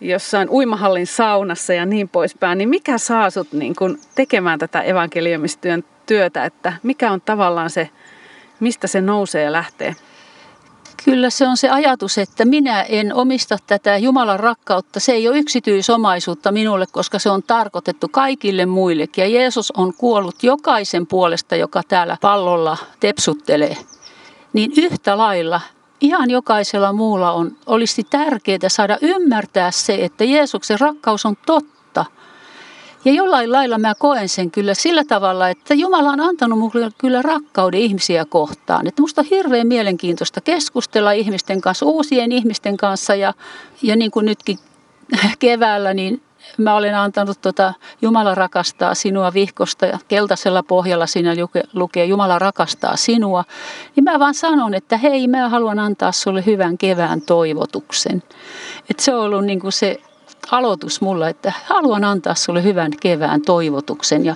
jossain 0.00 0.50
uimahallin 0.50 1.06
saunassa 1.06 1.74
ja 1.74 1.86
niin 1.86 2.08
poispäin. 2.08 2.58
Niin 2.58 2.68
mikä 2.68 2.98
saa 2.98 3.30
sut 3.30 3.52
niin 3.52 3.76
kun 3.76 3.98
tekemään 4.14 4.58
tätä 4.58 4.82
evankelioimistyön 4.82 5.84
työtä, 6.06 6.44
että 6.44 6.72
mikä 6.82 7.10
on 7.10 7.20
tavallaan 7.20 7.70
se 7.70 7.90
Mistä 8.60 8.86
se 8.86 9.00
nousee 9.00 9.42
ja 9.42 9.52
lähtee? 9.52 9.94
Kyllä 11.04 11.30
se 11.30 11.48
on 11.48 11.56
se 11.56 11.68
ajatus, 11.68 12.18
että 12.18 12.44
minä 12.44 12.82
en 12.82 13.14
omista 13.14 13.56
tätä 13.66 13.96
Jumalan 13.96 14.40
rakkautta. 14.40 15.00
Se 15.00 15.12
ei 15.12 15.28
ole 15.28 15.38
yksityisomaisuutta 15.38 16.52
minulle, 16.52 16.86
koska 16.92 17.18
se 17.18 17.30
on 17.30 17.42
tarkoitettu 17.42 18.08
kaikille 18.08 18.66
muillekin. 18.66 19.22
Ja 19.22 19.28
Jeesus 19.28 19.70
on 19.70 19.94
kuollut 19.94 20.42
jokaisen 20.42 21.06
puolesta, 21.06 21.56
joka 21.56 21.82
täällä 21.88 22.16
pallolla 22.20 22.76
tepsuttelee. 23.00 23.76
Niin 24.52 24.72
yhtä 24.76 25.18
lailla 25.18 25.60
ihan 26.00 26.30
jokaisella 26.30 26.92
muulla 26.92 27.32
on, 27.32 27.56
olisi 27.66 28.04
tärkeää 28.04 28.68
saada 28.68 28.98
ymmärtää 29.00 29.70
se, 29.70 29.98
että 30.04 30.24
Jeesuksen 30.24 30.80
rakkaus 30.80 31.26
on 31.26 31.36
totta 31.46 31.77
ja 33.04 33.12
jollain 33.12 33.52
lailla 33.52 33.78
mä 33.78 33.94
koen 33.94 34.28
sen 34.28 34.50
kyllä 34.50 34.74
sillä 34.74 35.04
tavalla, 35.04 35.48
että 35.48 35.74
Jumala 35.74 36.10
on 36.10 36.20
antanut 36.20 36.58
mulle 36.58 36.90
kyllä 36.98 37.22
rakkauden 37.22 37.80
ihmisiä 37.80 38.24
kohtaan. 38.24 38.86
Että 38.86 39.02
musta 39.02 39.20
on 39.20 39.26
hirveän 39.30 39.66
mielenkiintoista 39.66 40.40
keskustella 40.40 41.12
ihmisten 41.12 41.60
kanssa, 41.60 41.86
uusien 41.86 42.32
ihmisten 42.32 42.76
kanssa 42.76 43.14
ja, 43.14 43.34
ja 43.82 43.96
niin 43.96 44.10
kuin 44.10 44.26
nytkin 44.26 44.58
keväällä, 45.38 45.94
niin 45.94 46.22
mä 46.58 46.74
olen 46.74 46.94
antanut 46.94 47.40
tuota 47.40 47.74
Jumala 48.02 48.34
rakastaa 48.34 48.94
sinua 48.94 49.34
vihkosta 49.34 49.86
ja 49.86 49.98
keltaisella 50.08 50.62
pohjalla 50.62 51.06
siinä 51.06 51.34
lukee 51.72 52.04
Jumala 52.04 52.38
rakastaa 52.38 52.96
sinua. 52.96 53.44
Niin 53.96 54.04
mä 54.04 54.18
vaan 54.18 54.34
sanon, 54.34 54.74
että 54.74 54.96
hei, 54.96 55.28
mä 55.28 55.48
haluan 55.48 55.78
antaa 55.78 56.12
sulle 56.12 56.46
hyvän 56.46 56.78
kevään 56.78 57.20
toivotuksen. 57.20 58.22
Että 58.90 59.02
se 59.02 59.14
on 59.14 59.24
ollut 59.24 59.44
niin 59.44 59.60
kuin 59.60 59.72
se 59.72 60.00
aloitus 60.50 61.00
mulla, 61.00 61.28
että 61.28 61.52
haluan 61.64 62.04
antaa 62.04 62.34
sulle 62.34 62.62
hyvän 62.62 62.92
kevään 63.00 63.42
toivotuksen. 63.42 64.24
Ja, 64.24 64.34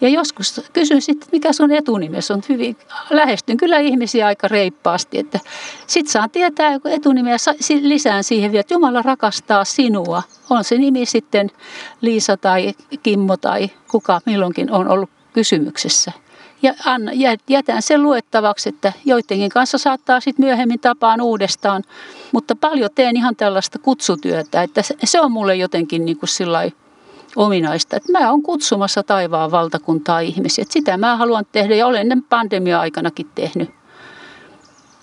ja 0.00 0.08
joskus 0.08 0.60
kysyn 0.72 1.02
sitten, 1.02 1.28
mikä 1.32 1.52
sun 1.52 1.72
etunimesi 1.72 2.32
on 2.32 2.42
hyvin, 2.48 2.76
lähestyn 3.10 3.56
kyllä 3.56 3.78
ihmisiä 3.78 4.26
aika 4.26 4.48
reippaasti, 4.48 5.18
että 5.18 5.40
sit 5.86 6.08
saan 6.08 6.30
tietää 6.30 6.78
etunimeä 6.84 7.36
lisään 7.80 8.24
siihen 8.24 8.52
vielä, 8.52 8.60
että 8.60 8.74
Jumala 8.74 9.02
rakastaa 9.02 9.64
sinua. 9.64 10.22
On 10.50 10.64
se 10.64 10.78
nimi 10.78 11.06
sitten 11.06 11.50
Liisa 12.00 12.36
tai 12.36 12.74
Kimmo 13.02 13.36
tai 13.36 13.70
kuka 13.90 14.20
milloinkin 14.26 14.72
on 14.72 14.88
ollut 14.88 15.10
kysymyksessä 15.32 16.12
ja 16.64 16.74
anna, 16.84 17.12
jätän 17.48 17.82
sen 17.82 18.02
luettavaksi, 18.02 18.68
että 18.68 18.92
joidenkin 19.04 19.50
kanssa 19.50 19.78
saattaa 19.78 20.20
sitten 20.20 20.44
myöhemmin 20.44 20.80
tapaan 20.80 21.20
uudestaan. 21.20 21.82
Mutta 22.32 22.56
paljon 22.56 22.90
teen 22.94 23.16
ihan 23.16 23.36
tällaista 23.36 23.78
kutsutyötä, 23.78 24.62
että 24.62 24.82
se 25.04 25.20
on 25.20 25.32
mulle 25.32 25.56
jotenkin 25.56 26.04
niin 26.04 26.16
kuin 26.18 26.28
ominaista, 27.36 27.96
että 27.96 28.12
mä 28.12 28.30
oon 28.30 28.42
kutsumassa 28.42 29.02
taivaan 29.02 29.50
valtakuntaa 29.50 30.20
ihmisiä. 30.20 30.62
Että 30.62 30.72
sitä 30.72 30.96
mä 30.96 31.16
haluan 31.16 31.46
tehdä 31.52 31.74
ja 31.74 31.86
olen 31.86 32.22
pandemia-aikanakin 32.28 33.26
tehnyt. 33.34 33.70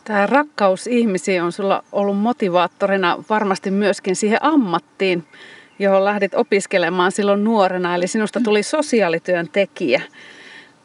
Tämä 0.04 0.26
rakkaus 0.26 0.88
ihmisiin 0.88 1.44
on 1.44 1.52
sulla 1.52 1.84
ollut 1.92 2.18
motivaattorina 2.18 3.24
varmasti 3.30 3.72
myöskin 3.72 4.16
siihen 4.16 4.40
ammattiin, 4.42 5.24
johon 5.80 6.06
lähdit 6.06 6.34
opiskelemaan 6.34 7.12
silloin 7.12 7.44
nuorena. 7.44 7.96
Eli 7.96 8.08
sinusta 8.08 8.42
tuli 8.44 8.64
sosiaalityöntekijä. 8.64 10.02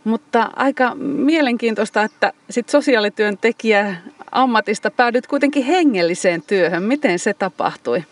Mutta 0.06 0.50
aika 0.56 0.94
mielenkiintoista, 0.94 2.02
että 2.02 2.32
sit 2.50 2.68
sosiaalityöntekijä 2.68 3.96
ammatista 4.32 4.90
päädyt 4.90 5.26
kuitenkin 5.26 5.64
hengelliseen 5.64 6.42
työhön. 6.42 6.82
Miten 6.82 7.18
se 7.18 7.34
tapahtui? 7.34 8.04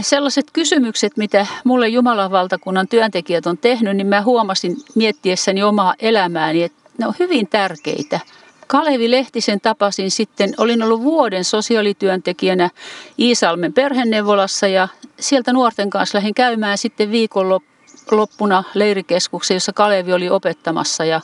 Sellaiset 0.00 0.46
kysymykset, 0.52 1.16
mitä 1.16 1.46
mulle 1.64 1.88
Jumalan 1.88 2.30
valtakunnan 2.30 2.88
työntekijät 2.88 3.46
on 3.46 3.58
tehnyt, 3.58 3.96
niin 3.96 4.06
mä 4.06 4.22
huomasin 4.22 4.76
miettiessäni 4.94 5.62
omaa 5.62 5.94
elämääni, 5.98 6.62
että 6.62 6.80
ne 6.98 7.06
on 7.06 7.14
hyvin 7.18 7.48
tärkeitä. 7.48 8.20
Kalevi 8.66 9.10
Lehtisen 9.10 9.60
tapasin 9.60 10.10
sitten, 10.10 10.54
olin 10.58 10.82
ollut 10.82 11.02
vuoden 11.02 11.44
sosiaalityöntekijänä 11.44 12.70
Iisalmen 13.18 13.72
perheneuvolassa 13.72 14.68
ja 14.68 14.88
sieltä 15.20 15.52
nuorten 15.52 15.90
kanssa 15.90 16.18
lähdin 16.18 16.34
käymään 16.34 16.78
sitten 16.78 17.10
viikonloppu 17.10 17.69
loppuna 18.16 18.64
leirikeskuksen, 18.74 19.54
jossa 19.54 19.72
Kalevi 19.72 20.12
oli 20.12 20.30
opettamassa. 20.30 21.04
Ja 21.04 21.20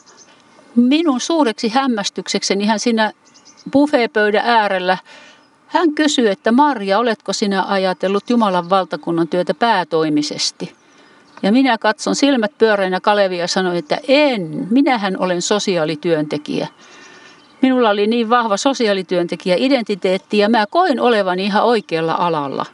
minun 0.75 1.19
suureksi 1.19 1.69
hämmästyksekseni 1.69 2.65
hän 2.65 2.79
siinä 2.79 3.11
buffeepöydän 3.71 4.45
äärellä 4.45 4.97
hän 5.67 5.93
kysyi, 5.93 6.27
että 6.27 6.51
Marja, 6.51 6.99
oletko 6.99 7.33
sinä 7.33 7.63
ajatellut 7.67 8.29
Jumalan 8.29 8.69
valtakunnan 8.69 9.27
työtä 9.27 9.53
päätoimisesti? 9.53 10.75
Ja 11.43 11.51
minä 11.51 11.77
katson 11.77 12.15
silmät 12.15 12.57
pyöreänä 12.57 12.99
Kalevia 12.99 13.39
ja 13.39 13.47
sanoin, 13.47 13.77
että 13.77 13.97
en, 14.07 14.67
minähän 14.69 15.17
olen 15.19 15.41
sosiaalityöntekijä. 15.41 16.67
Minulla 17.61 17.89
oli 17.89 18.07
niin 18.07 18.29
vahva 18.29 18.57
sosiaalityöntekijä 18.57 19.55
identiteetti 19.59 20.37
ja 20.37 20.49
mä 20.49 20.65
koin 20.69 20.99
olevani 20.99 21.45
ihan 21.45 21.63
oikealla 21.63 22.15
alalla. 22.19 22.65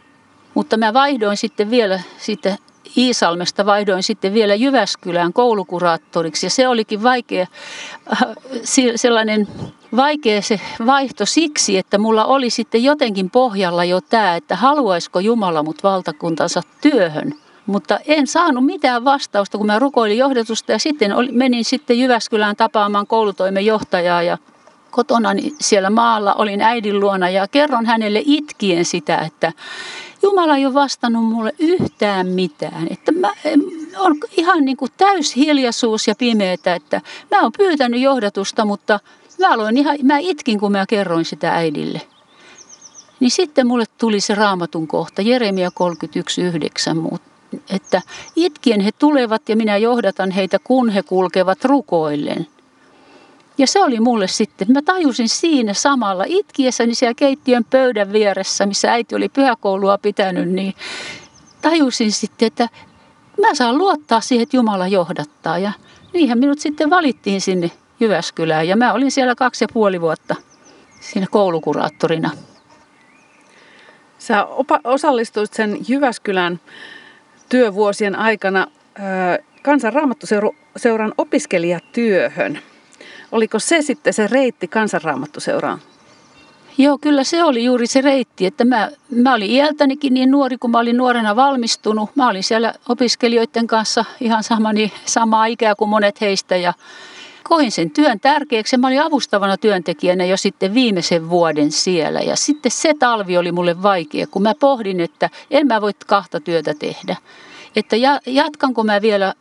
Mutta 0.53 0.77
mä 0.77 0.93
vaihdoin 0.93 1.37
sitten 1.37 1.69
vielä 1.69 1.99
siitä 2.17 2.57
Iisalmesta 2.97 3.65
vaihdoin 3.65 4.03
sitten 4.03 4.33
vielä 4.33 4.55
Jyväskylään 4.55 5.33
koulukuraattoriksi 5.33 6.45
ja 6.45 6.49
se 6.49 6.67
olikin 6.67 7.03
vaikea, 7.03 7.47
äh, 8.11 8.21
sellainen 8.95 9.47
vaikea 9.95 10.41
se 10.41 10.59
vaihto 10.85 11.25
siksi, 11.25 11.77
että 11.77 11.97
mulla 11.97 12.25
oli 12.25 12.49
sitten 12.49 12.83
jotenkin 12.83 13.29
pohjalla 13.29 13.83
jo 13.83 14.01
tämä, 14.01 14.35
että 14.35 14.55
haluaisiko 14.55 15.19
Jumala 15.19 15.63
mut 15.63 15.83
valtakuntansa 15.83 16.61
työhön. 16.81 17.33
Mutta 17.65 17.99
en 18.05 18.27
saanut 18.27 18.65
mitään 18.65 19.05
vastausta, 19.05 19.57
kun 19.57 19.67
mä 19.67 19.79
rukoilin 19.79 20.17
johdatusta 20.17 20.71
ja 20.71 20.79
sitten 20.79 21.11
menin 21.31 21.65
sitten 21.65 21.99
Jyväskylään 21.99 22.55
tapaamaan 22.55 23.07
koulutoimen 23.07 23.65
johtajaa 23.65 24.23
ja 24.23 24.37
kotona 24.91 25.29
siellä 25.59 25.89
maalla 25.89 26.33
olin 26.33 26.61
äidin 26.61 26.99
luona 26.99 27.29
ja 27.29 27.47
kerron 27.47 27.85
hänelle 27.85 28.21
itkien 28.25 28.85
sitä, 28.85 29.17
että 29.17 29.51
Jumala 30.23 30.57
ei 30.57 30.65
ole 30.65 30.73
vastannut 30.73 31.25
mulle 31.25 31.53
yhtään 31.59 32.27
mitään. 32.27 32.87
Että 32.89 33.11
mä, 33.11 33.31
on 33.97 34.15
ihan 34.37 34.65
niin 34.65 34.77
kuin 34.77 34.91
täys 34.97 35.35
hiljaisuus 35.35 36.07
ja 36.07 36.15
pimeätä, 36.15 36.75
että 36.75 37.01
mä 37.31 37.41
oon 37.41 37.51
pyytänyt 37.57 38.01
johdatusta, 38.01 38.65
mutta 38.65 38.99
mä, 39.39 39.53
aloin 39.53 39.77
ihan, 39.77 39.97
mä 40.03 40.17
itkin, 40.17 40.59
kun 40.59 40.71
mä 40.71 40.85
kerroin 40.85 41.25
sitä 41.25 41.51
äidille. 41.51 42.01
Niin 43.19 43.31
sitten 43.31 43.67
mulle 43.67 43.85
tuli 43.97 44.19
se 44.19 44.35
raamatun 44.35 44.87
kohta, 44.87 45.21
Jeremia 45.21 45.69
31.9, 47.13 47.19
että 47.69 48.01
itkien 48.35 48.81
he 48.81 48.91
tulevat 48.91 49.49
ja 49.49 49.55
minä 49.55 49.77
johdatan 49.77 50.31
heitä, 50.31 50.59
kun 50.63 50.89
he 50.89 51.03
kulkevat 51.03 51.65
rukoillen. 51.65 52.47
Ja 53.57 53.67
se 53.67 53.83
oli 53.83 53.99
mulle 53.99 54.27
sitten, 54.27 54.67
mä 54.71 54.81
tajusin 54.81 55.29
siinä 55.29 55.73
samalla 55.73 56.23
itkiessäni 56.27 56.95
siellä 56.95 57.13
keittiön 57.13 57.63
pöydän 57.63 58.13
vieressä, 58.13 58.65
missä 58.65 58.91
äiti 58.91 59.15
oli 59.15 59.29
pyhäkoulua 59.29 59.97
pitänyt, 59.97 60.49
niin 60.49 60.73
tajusin 61.61 62.11
sitten, 62.11 62.47
että 62.47 62.69
mä 63.41 63.55
saan 63.55 63.77
luottaa 63.77 64.21
siihen, 64.21 64.43
että 64.43 64.57
Jumala 64.57 64.87
johdattaa. 64.87 65.57
Ja 65.57 65.71
niinhän 66.13 66.39
minut 66.39 66.59
sitten 66.59 66.89
valittiin 66.89 67.41
sinne 67.41 67.71
Jyväskylään 67.99 68.67
ja 68.67 68.75
mä 68.75 68.93
olin 68.93 69.11
siellä 69.11 69.35
kaksi 69.35 69.63
ja 69.63 69.67
puoli 69.73 70.01
vuotta 70.01 70.35
siinä 70.99 71.27
koulukuraattorina. 71.31 72.31
Sä 74.17 74.43
opa- 74.43 74.81
osallistuit 74.83 75.53
sen 75.53 75.77
Jyväskylän 75.87 76.59
työvuosien 77.49 78.15
aikana 78.15 78.67
kansanraamattuseuran 79.61 81.13
opiskelijatyöhön– 81.17 82.59
Oliko 83.33 83.59
se 83.59 83.81
sitten 83.81 84.13
se 84.13 84.27
reitti 84.27 84.67
kansanraamattuseuraan? 84.67 85.79
Joo, 86.77 86.97
kyllä 86.97 87.23
se 87.23 87.43
oli 87.43 87.63
juuri 87.63 87.87
se 87.87 88.01
reitti, 88.01 88.45
että 88.45 88.65
mä, 88.65 88.91
mä 89.15 89.33
olin 89.33 89.51
iältänikin 89.51 90.13
niin 90.13 90.31
nuori, 90.31 90.57
kun 90.57 90.71
mä 90.71 90.79
olin 90.79 90.97
nuorena 90.97 91.35
valmistunut. 91.35 92.15
Mä 92.15 92.29
olin 92.29 92.43
siellä 92.43 92.73
opiskelijoiden 92.89 93.67
kanssa 93.67 94.05
ihan 94.19 94.43
samani, 94.43 94.91
samaa 95.05 95.45
ikää 95.45 95.75
kuin 95.75 95.89
monet 95.89 96.21
heistä 96.21 96.55
ja 96.55 96.73
koin 97.43 97.71
sen 97.71 97.91
työn 97.91 98.19
tärkeäksi. 98.19 98.77
Mä 98.77 98.87
olin 98.87 99.01
avustavana 99.01 99.57
työntekijänä 99.57 100.25
jo 100.25 100.37
sitten 100.37 100.73
viimeisen 100.73 101.29
vuoden 101.29 101.71
siellä 101.71 102.19
ja 102.19 102.35
sitten 102.35 102.71
se 102.71 102.93
talvi 102.99 103.37
oli 103.37 103.51
mulle 103.51 103.83
vaikea, 103.83 104.27
kun 104.27 104.41
mä 104.41 104.53
pohdin, 104.59 104.99
että 104.99 105.29
en 105.51 105.67
mä 105.67 105.81
voi 105.81 105.91
kahta 106.07 106.39
työtä 106.39 106.73
tehdä. 106.73 107.15
Että 107.75 107.95
jatkanko 108.25 108.83
mä 108.83 109.01
vielä 109.01 109.33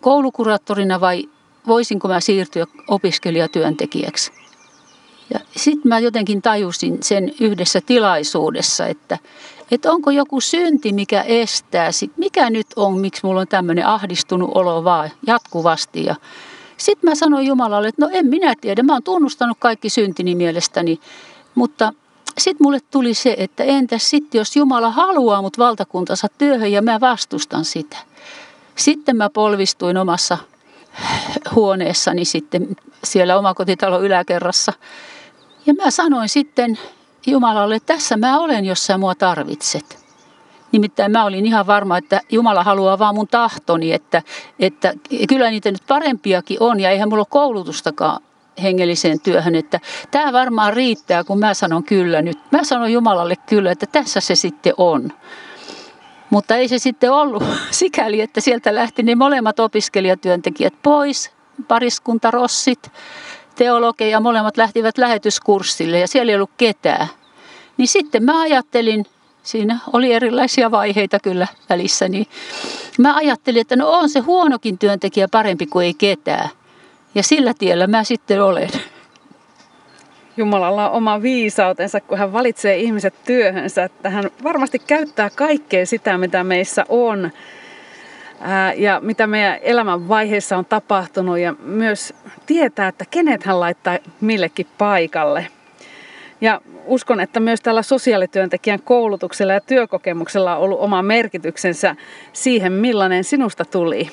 koulukuraattorina 0.00 1.00
vai 1.00 1.28
voisinko 1.68 2.08
mä 2.08 2.20
siirtyä 2.20 2.66
opiskelijatyöntekijäksi. 2.88 4.32
Ja 5.34 5.40
sitten 5.56 5.88
mä 5.88 5.98
jotenkin 5.98 6.42
tajusin 6.42 6.98
sen 7.02 7.32
yhdessä 7.40 7.80
tilaisuudessa, 7.86 8.86
että, 8.86 9.18
että 9.70 9.92
onko 9.92 10.10
joku 10.10 10.40
synti, 10.40 10.92
mikä 10.92 11.22
estää, 11.22 11.92
sit, 11.92 12.12
mikä 12.16 12.50
nyt 12.50 12.66
on, 12.76 13.00
miksi 13.00 13.26
mulla 13.26 13.40
on 13.40 13.48
tämmöinen 13.48 13.86
ahdistunut 13.86 14.50
olo 14.54 14.84
vaan 14.84 15.10
jatkuvasti. 15.26 16.04
Ja 16.04 16.14
sitten 16.76 17.10
mä 17.10 17.14
sanoin 17.14 17.46
Jumalalle, 17.46 17.88
että 17.88 18.04
no 18.04 18.10
en 18.12 18.26
minä 18.26 18.54
tiedä, 18.60 18.82
mä 18.82 18.92
oon 18.92 19.02
tunnustanut 19.02 19.56
kaikki 19.60 19.90
syntini 19.90 20.34
mielestäni, 20.34 21.00
mutta 21.54 21.92
sitten 22.38 22.64
mulle 22.64 22.78
tuli 22.90 23.14
se, 23.14 23.34
että 23.38 23.64
entäs 23.64 24.10
sitten, 24.10 24.38
jos 24.38 24.56
Jumala 24.56 24.90
haluaa 24.90 25.42
mut 25.42 25.58
valtakuntansa 25.58 26.26
työhön 26.38 26.72
ja 26.72 26.82
mä 26.82 27.00
vastustan 27.00 27.64
sitä. 27.64 27.96
Sitten 28.76 29.16
mä 29.16 29.30
polvistuin 29.30 29.96
omassa 29.96 30.38
huoneessani 31.54 32.24
sitten 32.24 32.76
siellä 33.04 33.38
omakotitalon 33.38 34.04
yläkerrassa. 34.04 34.72
Ja 35.66 35.74
mä 35.74 35.90
sanoin 35.90 36.28
sitten 36.28 36.78
Jumalalle, 37.26 37.80
tässä 37.80 38.16
mä 38.16 38.40
olen, 38.40 38.64
jos 38.64 38.86
sä 38.86 38.98
mua 38.98 39.14
tarvitset. 39.14 40.08
Nimittäin 40.72 41.12
mä 41.12 41.24
olin 41.24 41.46
ihan 41.46 41.66
varma, 41.66 41.98
että 41.98 42.20
Jumala 42.30 42.64
haluaa 42.64 42.98
vaan 42.98 43.14
mun 43.14 43.28
tahtoni, 43.28 43.92
että, 43.92 44.22
että 44.58 44.94
kyllä 45.28 45.50
niitä 45.50 45.70
nyt 45.70 45.82
parempiakin 45.88 46.56
on 46.60 46.80
ja 46.80 46.90
eihän 46.90 47.08
mulla 47.08 47.20
ole 47.20 47.26
koulutustakaan 47.30 48.20
hengelliseen 48.62 49.20
työhön, 49.20 49.54
että 49.54 49.80
tämä 50.10 50.32
varmaan 50.32 50.72
riittää, 50.72 51.24
kun 51.24 51.38
mä 51.38 51.54
sanon 51.54 51.84
kyllä 51.84 52.22
nyt. 52.22 52.38
Mä 52.50 52.64
sanon 52.64 52.92
Jumalalle 52.92 53.36
kyllä, 53.36 53.70
että 53.70 53.86
tässä 53.86 54.20
se 54.20 54.34
sitten 54.34 54.74
on. 54.76 55.12
Mutta 56.30 56.56
ei 56.56 56.68
se 56.68 56.78
sitten 56.78 57.12
ollut 57.12 57.42
sikäli, 57.70 58.20
että 58.20 58.40
sieltä 58.40 58.74
lähti 58.74 59.02
ne 59.02 59.14
molemmat 59.14 59.60
opiskelijatyöntekijät 59.60 60.74
pois, 60.82 61.30
pariskunta 61.68 62.30
Rossit, 62.30 62.92
teologeja, 63.54 64.20
molemmat 64.20 64.56
lähtivät 64.56 64.98
lähetyskurssille 64.98 65.98
ja 65.98 66.08
siellä 66.08 66.32
ei 66.32 66.36
ollut 66.36 66.50
ketään. 66.56 67.06
Niin 67.76 67.88
sitten 67.88 68.22
mä 68.22 68.40
ajattelin, 68.40 69.06
siinä 69.42 69.78
oli 69.92 70.12
erilaisia 70.12 70.70
vaiheita 70.70 71.18
kyllä 71.20 71.46
välissä, 71.68 72.08
niin 72.08 72.26
mä 72.98 73.16
ajattelin, 73.16 73.60
että 73.60 73.76
no 73.76 73.90
on 73.90 74.08
se 74.08 74.20
huonokin 74.20 74.78
työntekijä 74.78 75.28
parempi 75.30 75.66
kuin 75.66 75.86
ei 75.86 75.94
ketään. 75.94 76.48
Ja 77.14 77.22
sillä 77.22 77.54
tiellä 77.58 77.86
mä 77.86 78.04
sitten 78.04 78.42
olen. 78.42 78.68
Jumalalla 80.38 80.90
on 80.90 80.96
oma 80.96 81.22
viisautensa, 81.22 82.00
kun 82.00 82.18
hän 82.18 82.32
valitsee 82.32 82.76
ihmiset 82.76 83.14
työhönsä, 83.24 83.84
että 83.84 84.10
hän 84.10 84.24
varmasti 84.44 84.78
käyttää 84.78 85.30
kaikkea 85.30 85.86
sitä, 85.86 86.18
mitä 86.18 86.44
meissä 86.44 86.84
on 86.88 87.30
ja 88.76 89.00
mitä 89.00 89.26
meidän 89.26 89.58
elämän 89.62 90.08
vaiheessa 90.08 90.56
on 90.56 90.64
tapahtunut 90.64 91.38
ja 91.38 91.54
myös 91.60 92.14
tietää, 92.46 92.88
että 92.88 93.04
kenet 93.10 93.42
hän 93.42 93.60
laittaa 93.60 93.98
millekin 94.20 94.66
paikalle. 94.78 95.46
Ja 96.40 96.60
uskon, 96.84 97.20
että 97.20 97.40
myös 97.40 97.60
tällä 97.60 97.82
sosiaalityöntekijän 97.82 98.82
koulutuksella 98.82 99.52
ja 99.52 99.60
työkokemuksella 99.60 100.56
on 100.56 100.62
ollut 100.62 100.80
oma 100.80 101.02
merkityksensä 101.02 101.96
siihen, 102.32 102.72
millainen 102.72 103.24
sinusta 103.24 103.64
tuli. 103.64 104.10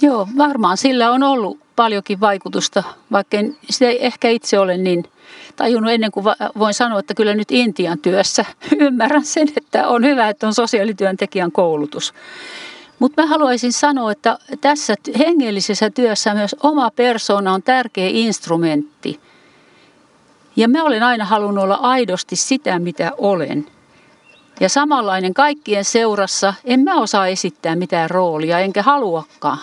Joo, 0.00 0.28
varmaan 0.36 0.76
sillä 0.76 1.10
on 1.10 1.22
ollut 1.22 1.58
paljonkin 1.76 2.20
vaikutusta, 2.20 2.82
vaikka 3.12 3.36
en 3.36 3.56
sitä 3.70 3.90
ehkä 3.90 4.28
itse 4.28 4.58
ole 4.58 4.76
niin 4.76 5.04
tajunnut 5.56 5.92
ennen 5.92 6.10
kuin 6.10 6.26
voin 6.58 6.74
sanoa, 6.74 6.98
että 6.98 7.14
kyllä 7.14 7.34
nyt 7.34 7.50
Intian 7.50 7.98
työssä 7.98 8.44
ymmärrän 8.86 9.24
sen, 9.24 9.48
että 9.56 9.88
on 9.88 10.04
hyvä, 10.04 10.28
että 10.28 10.46
on 10.46 10.54
sosiaalityöntekijän 10.54 11.52
koulutus. 11.52 12.14
Mutta 12.98 13.22
mä 13.22 13.28
haluaisin 13.28 13.72
sanoa, 13.72 14.12
että 14.12 14.38
tässä 14.60 14.94
hengellisessä 15.18 15.90
työssä 15.90 16.34
myös 16.34 16.56
oma 16.62 16.90
persona 16.90 17.52
on 17.52 17.62
tärkeä 17.62 18.08
instrumentti. 18.08 19.20
Ja 20.56 20.68
mä 20.68 20.84
olen 20.84 21.02
aina 21.02 21.24
halunnut 21.24 21.64
olla 21.64 21.74
aidosti 21.74 22.36
sitä, 22.36 22.78
mitä 22.78 23.12
olen. 23.18 23.66
Ja 24.60 24.68
samanlainen 24.68 25.34
kaikkien 25.34 25.84
seurassa, 25.84 26.54
en 26.64 26.80
mä 26.80 27.00
osaa 27.00 27.26
esittää 27.26 27.76
mitään 27.76 28.10
roolia, 28.10 28.58
enkä 28.58 28.82
haluakaan. 28.82 29.58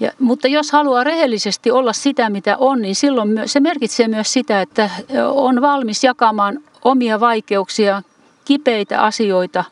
Ja, 0.00 0.12
mutta 0.18 0.48
jos 0.48 0.72
haluaa 0.72 1.04
rehellisesti 1.04 1.70
olla 1.70 1.92
sitä, 1.92 2.30
mitä 2.30 2.56
on, 2.56 2.82
niin 2.82 2.94
silloin 2.94 3.42
se 3.46 3.60
merkitsee 3.60 4.08
myös 4.08 4.32
sitä, 4.32 4.60
että 4.60 4.90
on 5.32 5.60
valmis 5.60 6.04
jakamaan 6.04 6.58
omia 6.84 7.20
vaikeuksia, 7.20 8.02
kipeitä 8.44 9.02
asioita, 9.02 9.64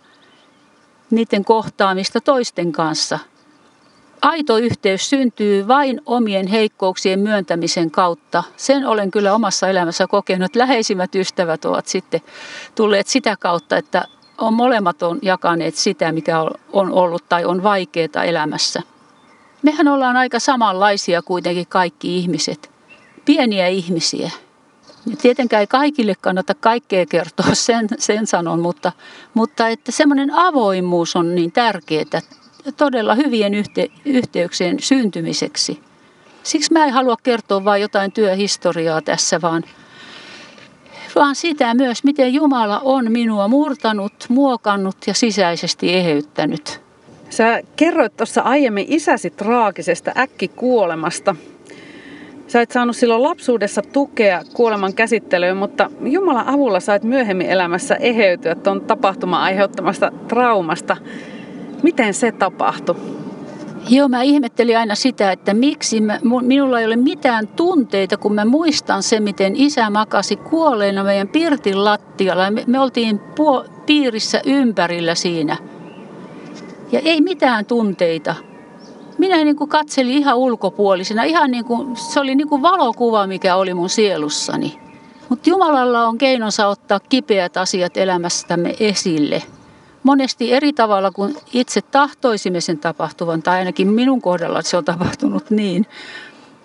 niiden 1.11 1.45
kohtaamista 1.45 2.21
toisten 2.21 2.73
kanssa. 2.73 3.19
Aito 4.23 4.59
yhteys 4.59 5.11
syntyy 5.11 5.69
vain 5.69 6.01
omien 6.07 6.47
heikkouksien 6.47 7.21
myöntämisen 7.21 7.91
kautta. 7.91 8.45
Sen 8.57 8.87
olen 8.87 9.11
kyllä 9.11 9.35
omassa 9.35 9.69
elämässä 9.69 10.07
kokenut. 10.07 10.57
Läheisimmät 10.57 11.15
ystävät 11.15 11.65
ovat 11.65 11.87
sitten 11.87 12.21
tulleet 12.75 13.07
sitä 13.07 13.37
kautta, 13.41 13.77
että 13.77 14.05
on 14.39 14.55
molemmat 14.55 15.03
on 15.03 15.19
jakaneet 15.23 15.75
sitä, 15.75 16.13
mikä 16.13 16.41
on 16.73 16.93
ollut 16.93 17.29
tai 17.29 17.45
on 17.45 17.63
vaikeaa 17.63 18.25
elämässä. 18.25 18.83
Mehän 19.65 19.89
ollaan 19.89 20.17
aika 20.17 20.39
samanlaisia 20.39 21.23
kuitenkin 21.23 21.67
kaikki 21.69 22.17
ihmiset. 22.17 22.71
Pieniä 23.25 23.67
ihmisiä. 23.67 24.31
Ja 25.07 25.17
tietenkään 25.23 25.61
ei 25.61 25.67
kaikille 25.67 26.15
kannata 26.21 26.55
kaikkea 26.55 27.07
kertoa, 27.07 27.55
sen, 27.67 27.89
sen 27.99 28.27
sanon, 28.27 28.61
mutta, 28.61 28.93
mutta 29.35 29.69
että 29.69 29.93
semmoinen 29.93 30.35
avoimuus 30.35 31.17
on 31.17 31.35
niin 31.35 31.53
tärkeää 31.53 32.21
todella 32.77 33.15
hyvien 33.15 33.55
yhte, 33.55 33.89
yhteyksien 34.05 34.81
syntymiseksi. 34.81 35.81
Siksi 36.43 36.73
mä 36.73 36.85
en 36.85 36.93
halua 36.93 37.17
kertoa 37.23 37.65
vain 37.65 37.83
jotain 37.83 38.13
työhistoriaa 38.13 39.03
tässä, 39.03 39.41
vaan, 39.41 39.63
vaan 41.15 41.35
sitä 41.35 41.75
myös, 41.75 42.05
miten 42.05 42.35
Jumala 42.35 42.81
on 42.85 43.13
minua 43.13 43.49
murtanut, 43.49 44.13
muokannut 44.29 44.97
ja 45.07 45.15
sisäisesti 45.15 45.95
eheyttänyt. 45.95 46.84
Sä 47.35 47.61
kerroit 47.77 48.17
tuossa 48.17 48.41
aiemmin 48.41 48.87
isäsi 48.89 49.31
traagisesta 49.31 50.13
äkkikuolemasta. 50.17 51.37
Sä 52.47 52.61
et 52.61 52.71
saanut 52.71 52.97
silloin 52.97 53.23
lapsuudessa 53.23 53.83
tukea 53.83 54.43
kuoleman 54.53 54.95
käsittelyyn, 54.95 55.57
mutta 55.57 55.91
Jumalan 56.01 56.49
avulla 56.49 56.81
sait 56.81 57.03
myöhemmin 57.03 57.47
elämässä 57.47 57.95
eheytyä 57.95 58.55
tuon 58.55 58.81
tapahtuman 58.81 59.41
aiheuttamasta 59.41 60.13
traumasta. 60.29 60.97
Miten 61.83 62.15
se 62.15 62.33
tapahtui? 62.33 62.97
Joo, 63.89 64.09
mä 64.09 64.23
ihmettelin 64.23 64.79
aina 64.79 64.95
sitä, 64.95 65.33
että 65.33 65.55
miksi 65.55 66.01
mä, 66.01 66.19
minulla 66.43 66.81
ei 66.81 66.87
ole 66.87 66.97
mitään 66.97 67.49
tunteita, 67.49 68.17
kun 68.17 68.35
mä 68.35 68.45
muistan 68.45 69.03
se, 69.03 69.21
miten 69.21 69.57
isä 69.57 69.91
makasi 69.91 70.37
kuolleena 70.37 71.05
meidän 71.05 71.29
pirtin 71.29 71.85
lattialla. 71.85 72.51
Me, 72.51 72.65
me 72.67 72.81
oltiin 72.81 73.19
puo, 73.19 73.65
piirissä 73.87 74.41
ympärillä 74.47 75.15
siinä. 75.15 75.57
Ja 76.95 77.01
ei 77.05 77.21
mitään 77.21 77.67
tunteita. 77.67 78.35
Minä 79.19 79.45
niin 79.45 79.57
kuin 79.57 79.71
katselin 79.71 80.15
ihan 80.15 80.37
ulkopuolisena, 80.37 81.23
ihan 81.23 81.51
niin 81.51 81.65
kuin, 81.65 81.97
se 81.97 82.21
oli 82.21 82.35
niin 82.35 82.49
kuin 82.49 82.63
valokuva, 82.63 83.27
mikä 83.27 83.57
oli 83.57 83.75
mun 83.75 83.89
sielussani. 83.89 84.79
Mutta 85.29 85.51
Jumalalla 85.51 86.07
on 86.07 86.19
keinonsa 86.19 86.67
ottaa 86.67 87.01
kipeät 87.01 87.57
asiat 87.57 87.97
elämästämme 87.97 88.75
esille– 88.81 89.43
monesti 90.05 90.53
eri 90.53 90.73
tavalla 90.73 91.11
kuin 91.11 91.37
itse 91.53 91.81
tahtoisimme 91.83 92.61
sen 92.61 92.79
tapahtuvan, 92.79 93.43
tai 93.43 93.59
ainakin 93.59 93.89
minun 93.89 94.23
kohdalla 94.23 94.63
se 94.63 94.77
on 94.77 94.85
tapahtunut 94.85 95.51
niin. 95.51 95.87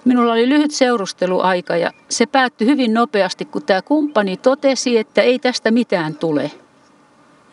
Minulla 0.05 0.33
oli 0.33 0.49
lyhyt 0.49 0.71
seurusteluaika 0.71 1.77
ja 1.77 1.91
se 2.09 2.25
päättyi 2.25 2.67
hyvin 2.67 2.93
nopeasti, 2.93 3.45
kun 3.45 3.63
tämä 3.63 3.81
kumppani 3.81 4.37
totesi, 4.37 4.97
että 4.97 5.21
ei 5.21 5.39
tästä 5.39 5.71
mitään 5.71 6.15
tule. 6.15 6.51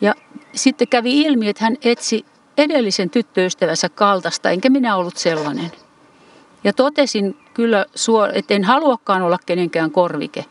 Ja 0.00 0.14
sitten 0.54 0.88
kävi 0.88 1.20
ilmi, 1.20 1.48
että 1.48 1.64
hän 1.64 1.76
etsi 1.84 2.24
edellisen 2.58 3.10
tyttöystävänsä 3.10 3.88
kaltaista, 3.88 4.50
enkä 4.50 4.70
minä 4.70 4.96
ollut 4.96 5.16
sellainen. 5.16 5.72
Ja 6.64 6.72
totesin 6.72 7.36
kyllä, 7.54 7.86
että 8.32 8.54
en 8.54 8.64
haluakaan 8.64 9.22
olla 9.22 9.38
kenenkään 9.46 9.90
korvike. 9.90 10.44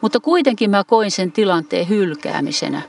Mutta 0.00 0.20
kuitenkin 0.20 0.70
mä 0.70 0.84
koin 0.84 1.10
sen 1.10 1.32
tilanteen 1.32 1.88
hylkäämisenä. 1.88 2.82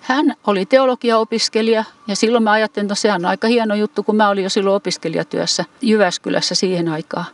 Hän 0.00 0.34
oli 0.46 0.66
teologiaopiskelija 0.66 1.84
ja 2.06 2.16
silloin 2.16 2.44
mä 2.44 2.50
ajattelin, 2.50 2.84
että 2.84 2.92
no 2.92 2.96
sehän 2.96 3.24
on 3.24 3.30
aika 3.30 3.48
hieno 3.48 3.74
juttu, 3.74 4.02
kun 4.02 4.16
mä 4.16 4.28
olin 4.28 4.44
jo 4.44 4.50
silloin 4.50 4.76
opiskelijatyössä 4.76 5.64
Jyväskylässä 5.82 6.54
siihen 6.54 6.88
aikaan. 6.88 7.26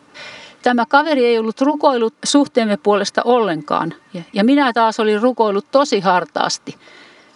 Tämä 0.63 0.87
kaveri 0.87 1.27
ei 1.27 1.39
ollut 1.39 1.61
rukoillut 1.61 2.15
suhteemme 2.25 2.77
puolesta 2.77 3.23
ollenkaan 3.25 3.95
ja 4.33 4.45
minä 4.45 4.73
taas 4.73 5.01
olin 5.01 5.23
rukoillut 5.23 5.71
tosi 5.71 6.01
hartaasti. 6.01 6.77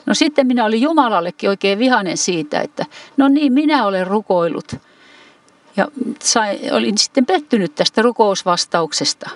No 0.09 0.15
sitten 0.15 0.47
minä 0.47 0.65
olin 0.65 0.81
Jumalallekin 0.81 1.51
oikein 1.51 1.79
vihanen 1.79 2.17
siitä, 2.17 2.61
että 2.61 2.87
no 3.17 3.29
niin, 3.29 3.53
minä 3.53 3.87
olen 3.87 4.07
rukoillut. 4.07 4.77
Ja 5.77 5.89
sain, 6.23 6.73
olin 6.73 6.99
sitten 6.99 7.27
pettynyt 7.27 7.75
tästä 7.75 8.03
rukousvastauksesta. 8.03 9.31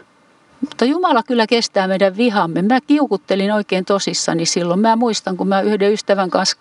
Mutta 0.69 0.85
Jumala 0.85 1.23
kyllä 1.23 1.47
kestää 1.47 1.89
meidän 1.89 2.17
vihamme. 2.17 2.63
Mä 2.63 2.81
kiukuttelin 2.81 3.53
oikein 3.53 3.85
tosissani 3.85 4.47
silloin. 4.47 4.81
Mä 4.81 4.97
muistan, 4.97 5.37
kun 5.37 5.49
mä 5.49 5.61
yhden 5.61 5.93
ystävän 5.93 6.31
kanssa 6.31 6.57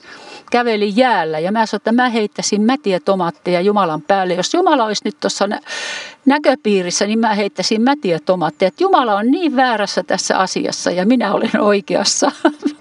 kävelin 0.52 0.98
jäällä 0.98 1.40
ja 1.40 1.52
mä 1.52 1.66
sanoin, 1.66 1.80
että 1.80 1.92
mä 1.92 2.10
heittäisin 2.10 2.62
mätiä 2.62 3.00
tomaatteja 3.00 3.62
Jumalan 3.62 4.02
päälle. 4.02 4.34
Jos 4.34 4.54
Jumala 4.54 4.84
olisi 4.84 5.02
nyt 5.06 5.20
tuossa 5.20 5.48
nä- 5.48 5.60
näköpiirissä, 6.26 7.08
niin 7.08 7.20
mä 7.20 7.36
heittäisin 7.36 7.82
mätiä 7.82 8.20
tomaatteja. 8.26 8.68
Että 8.68 8.84
Jumala 8.84 9.16
on 9.16 9.32
niin 9.32 9.56
väärässä 9.56 10.04
tässä 10.04 10.38
asiassa 10.38 10.92
ja 10.92 11.06
minä 11.06 11.34
olen 11.34 11.62
oikeassa. 11.62 12.32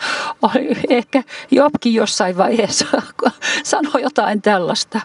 Oli 0.55 0.77
ehkä 0.89 1.23
Jopkin 1.51 1.95
jossain 1.95 2.37
vaiheessa 2.37 2.87
sanoi 3.63 4.03
jotain 4.03 4.43
tällaista. 4.43 5.01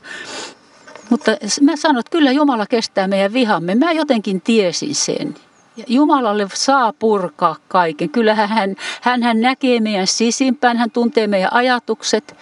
Mutta 1.10 1.32
mä 1.62 1.76
sanoin, 1.76 2.00
että 2.00 2.12
kyllä 2.12 2.32
Jumala 2.32 2.66
kestää 2.66 3.08
meidän 3.08 3.34
vihamme. 3.34 3.76
Mä 3.76 3.92
jotenkin 3.92 4.42
tiesin 4.42 4.96
sen. 4.96 5.36
Jumalalle 5.88 6.48
saa 6.54 6.94
purkaa 6.94 7.56
kaiken. 7.68 8.10
Kyllähän 8.10 8.50
hän, 8.50 8.76
hän, 9.02 9.24
hän 9.24 9.42
näkee 9.42 9.80
meidän 9.80 10.08
sisimpään, 10.08 10.78
hän 10.78 10.92
tuntee 10.92 11.28
meidän 11.28 11.54
ajatukset, 11.54 12.36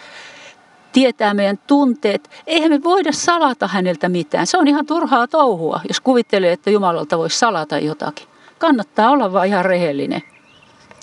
tietää 0.92 1.34
meidän 1.34 1.60
tunteet. 1.68 2.30
Eihän 2.48 2.72
me 2.72 2.84
voida 2.84 3.12
salata 3.12 3.68
häneltä 3.68 4.10
mitään. 4.10 4.48
Se 4.48 4.58
on 4.58 4.68
ihan 4.68 4.86
turhaa 4.86 5.28
touhua, 5.28 5.82
jos 5.88 6.00
kuvittelee, 6.00 6.52
että 6.52 6.70
Jumalalta 6.70 7.18
voisi 7.18 7.40
salata 7.40 7.78
jotakin. 7.78 8.28
Kannattaa 8.60 9.10
olla 9.10 9.34
vain 9.34 9.50
ihan 9.50 9.66
rehellinen. 9.66 10.24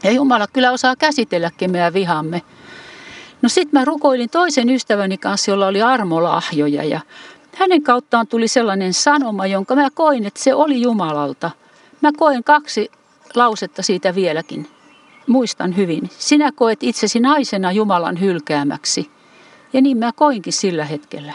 Ja 0.02 0.10
Jumala 0.10 0.46
kyllä 0.52 0.72
osaa 0.72 0.96
käsitelläkin 0.96 1.70
meidän 1.70 1.94
vihamme. 1.94 2.42
No 3.42 3.48
sitten 3.48 3.80
mä 3.80 3.84
rukoilin 3.84 4.30
toisen 4.30 4.70
ystäväni 4.70 5.18
kanssa, 5.18 5.50
jolla 5.50 5.66
oli 5.66 5.82
armolahjoja 5.82 6.84
ja 6.84 7.00
hänen 7.56 7.82
kauttaan 7.82 8.26
tuli 8.26 8.48
sellainen 8.48 8.94
sanoma, 8.94 9.46
jonka 9.46 9.74
mä 9.74 9.88
koin, 9.94 10.26
että 10.26 10.42
se 10.42 10.54
oli 10.54 10.82
Jumalalta– 10.82 11.50
Mä 12.00 12.10
koen 12.16 12.44
kaksi 12.44 12.90
lausetta 13.34 13.82
siitä 13.82 14.14
vieläkin. 14.14 14.68
Muistan 15.26 15.76
hyvin. 15.76 16.10
Sinä 16.18 16.52
koet 16.52 16.82
itsesi 16.82 17.20
naisena 17.20 17.72
Jumalan 17.72 18.20
hylkäämäksi. 18.20 19.10
Ja 19.72 19.80
niin 19.80 19.98
mä 19.98 20.12
koinkin 20.12 20.52
sillä 20.52 20.84
hetkellä. 20.84 21.32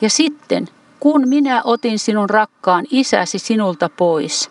Ja 0.00 0.10
sitten, 0.10 0.68
kun 1.00 1.28
minä 1.28 1.62
otin 1.64 1.98
sinun 1.98 2.30
rakkaan 2.30 2.84
isäsi 2.90 3.38
sinulta 3.38 3.88
pois. 3.88 4.50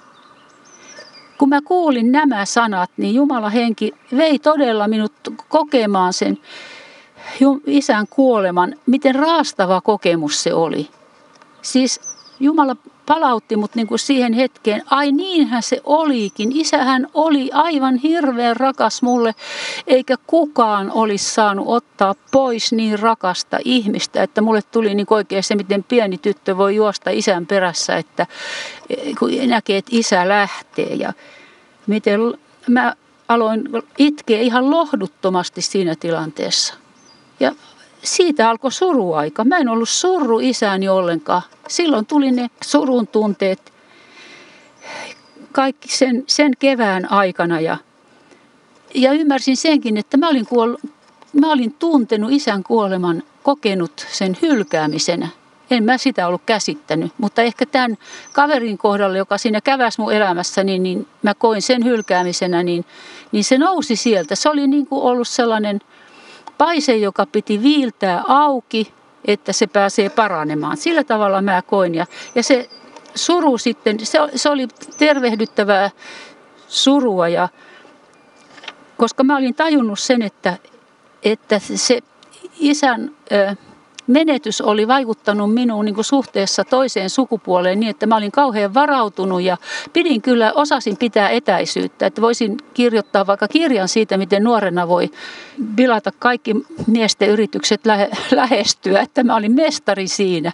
Kun 1.38 1.50
mä 1.50 1.62
kuulin 1.62 2.12
nämä 2.12 2.46
sanat, 2.46 2.92
niin 2.98 3.16
Jumala 3.16 3.50
henki 3.50 3.94
vei 4.18 4.40
todella 4.40 4.88
minut 4.88 5.14
kokemaan 5.50 6.14
sen 6.14 6.38
isän 7.68 8.08
kuoleman, 8.10 8.76
miten 8.86 9.16
raastava 9.16 9.82
kokemus 9.82 10.44
se 10.44 10.54
oli. 10.54 10.90
Siis 11.62 12.02
Jumala 12.40 12.76
palautti 13.08 13.56
mut 13.56 13.76
niin 13.76 13.88
kuin 13.88 14.00
siihen 14.00 14.34
hetkeen. 14.34 14.84
Ai 14.90 15.12
niinhän 15.12 15.64
se 15.64 15.82
olikin. 15.84 16.52
Isähän 16.52 17.08
oli 17.14 17.50
aivan 17.54 17.96
hirveän 17.96 18.56
rakas 18.56 19.02
mulle, 19.02 19.36
eikä 19.88 20.16
kukaan 20.28 20.92
olisi 20.92 21.34
saanut 21.34 21.68
ottaa 21.68 22.16
pois 22.32 22.72
niin 22.72 23.00
rakasta 23.00 23.58
ihmistä, 23.66 24.24
että 24.24 24.42
mulle 24.42 24.62
tuli 24.62 24.96
niin 24.96 25.08
oikein 25.10 25.44
se, 25.44 25.56
miten 25.56 25.84
pieni 25.84 26.18
tyttö 26.18 26.58
voi 26.58 26.76
juosta 26.76 27.10
isän 27.10 27.46
perässä, 27.46 27.96
että 27.96 28.28
kun 29.20 29.30
näkee, 29.48 29.78
että 29.78 29.92
isä 29.94 30.30
lähtee 30.30 30.94
ja 30.94 31.14
miten 31.88 32.20
mä 32.68 32.94
aloin 33.28 33.70
itkeä 33.98 34.40
ihan 34.40 34.72
lohduttomasti 34.72 35.62
siinä 35.62 35.96
tilanteessa. 35.96 36.74
Ja 37.40 37.52
siitä 38.08 38.50
alkoi 38.50 38.72
suruaika. 38.72 39.44
Mä 39.44 39.58
en 39.58 39.70
ollut 39.70 39.90
surru 39.90 40.40
isäni 40.40 40.90
ollenkaan. 40.90 41.42
Silloin 41.68 42.06
tuli 42.06 42.32
ne 42.32 42.48
surun 42.64 43.08
tunteet 43.08 43.74
kaikki 45.52 45.88
sen, 45.98 46.24
sen 46.28 46.52
kevään 46.60 47.12
aikana 47.12 47.60
ja, 47.60 47.78
ja 48.96 49.12
ymmärsin 49.12 49.58
senkin, 49.58 49.98
että 49.98 50.18
mä 50.18 50.30
olin, 50.30 50.46
kuollut, 50.46 50.80
mä 51.34 51.52
olin 51.52 51.74
tuntenut 51.74 52.32
isän 52.32 52.64
kuoleman, 52.64 53.24
kokenut 53.44 54.06
sen 54.12 54.38
hylkäämisenä. 54.42 55.28
En 55.72 55.84
mä 55.84 55.98
sitä 55.98 56.28
ollut 56.28 56.42
käsittänyt, 56.46 57.12
mutta 57.18 57.42
ehkä 57.42 57.66
tämän 57.66 57.98
kaverin 58.34 58.78
kohdalla, 58.78 59.18
joka 59.18 59.38
siinä 59.38 59.62
käväsi 59.62 60.02
mun 60.02 60.14
elämässäni, 60.14 60.72
niin, 60.72 60.84
niin 60.84 61.08
mä 61.24 61.34
koin 61.34 61.62
sen 61.62 61.86
hylkäämisenä, 61.86 62.64
niin, 62.64 62.86
niin 63.32 63.44
se 63.44 63.58
nousi 63.58 63.96
sieltä. 63.96 64.36
Se 64.36 64.50
oli 64.50 64.68
niin 64.68 64.88
kuin 64.88 65.02
ollut 65.02 65.28
sellainen– 65.28 65.82
paise, 66.58 66.98
joka 66.98 67.26
piti 67.26 67.64
viiltää 67.64 68.24
auki, 68.28 68.94
että 69.26 69.54
se 69.54 69.68
pääsee 69.68 70.10
paranemaan. 70.10 70.78
Sillä 70.78 71.04
tavalla 71.04 71.42
mä 71.42 71.62
koin. 71.62 71.96
Ja, 71.96 72.06
ja 72.36 72.44
se 72.44 72.70
suru 73.16 73.58
sitten, 73.58 74.06
se, 74.06 74.20
se 74.36 74.50
oli 74.50 74.68
tervehdyttävää 74.98 75.90
surua. 76.68 77.28
Ja, 77.28 77.50
koska 78.98 79.24
mä 79.24 79.38
olin 79.38 79.56
tajunnut 79.56 80.00
sen, 80.00 80.22
että, 80.22 80.58
että 81.24 81.60
se 81.60 82.00
isän... 82.60 83.16
Ö, 83.32 83.56
menetys 84.08 84.62
oli 84.62 84.88
vaikuttanut 84.88 85.54
minuun 85.54 85.86
niin 85.86 85.96
kuin 85.96 86.06
suhteessa 86.06 86.64
toiseen 86.64 87.10
sukupuoleen 87.10 87.80
niin, 87.80 87.90
että 87.90 88.06
mä 88.06 88.18
olin 88.18 88.32
kauhean 88.32 88.74
varautunut 88.74 89.42
ja 89.42 89.58
pidin 89.94 90.22
kyllä, 90.22 90.52
osasin 90.56 90.98
pitää 90.98 91.30
etäisyyttä. 91.30 92.06
Että 92.06 92.22
voisin 92.22 92.58
kirjoittaa 92.74 93.28
vaikka 93.28 93.48
kirjan 93.48 93.88
siitä, 93.88 94.18
miten 94.18 94.44
nuorena 94.44 94.88
voi 94.88 95.12
pilata 95.76 96.12
kaikki 96.20 96.56
miesten 96.88 97.30
yritykset 97.30 97.86
lähe, 97.86 98.10
lähestyä. 98.32 99.02
Että 99.02 99.24
mä 99.24 99.36
olin 99.36 99.52
mestari 99.52 100.08
siinä, 100.08 100.52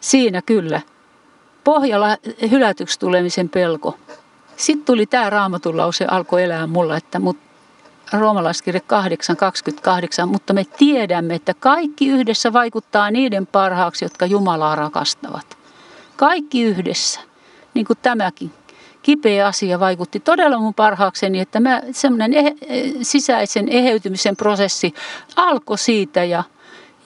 siinä 0.00 0.42
kyllä. 0.42 0.80
Pohjalla 1.64 2.16
hylätyksi 2.50 2.98
tulemisen 2.98 3.48
pelko. 3.48 3.98
Sitten 4.56 4.86
tuli 4.86 5.06
tämä 5.06 5.30
raamatun 5.30 5.76
lause, 5.76 6.04
alkoi 6.04 6.42
elää 6.42 6.66
mulla, 6.66 6.96
että 6.96 7.18
mut 7.18 7.45
roomalaiskirja 8.12 8.80
8.28, 10.22 10.26
mutta 10.26 10.52
me 10.52 10.64
tiedämme, 10.64 11.34
että 11.34 11.54
kaikki 11.54 12.08
yhdessä 12.08 12.52
vaikuttaa 12.52 13.10
niiden 13.10 13.46
parhaaksi, 13.46 14.04
jotka 14.04 14.26
Jumalaa 14.26 14.74
rakastavat. 14.76 15.58
Kaikki 16.16 16.62
yhdessä, 16.62 17.20
niin 17.74 17.86
kuin 17.86 17.98
tämäkin 18.02 18.52
kipeä 19.02 19.46
asia 19.46 19.80
vaikutti 19.80 20.20
todella 20.20 20.58
mun 20.58 20.74
parhaakseni, 20.74 21.40
että 21.40 21.60
mä 21.60 21.82
semmoinen 21.92 22.34
eh, 22.34 22.54
sisäisen 23.02 23.68
eheytymisen 23.68 24.36
prosessi 24.36 24.94
alkoi 25.36 25.78
siitä 25.78 26.24
ja, 26.24 26.44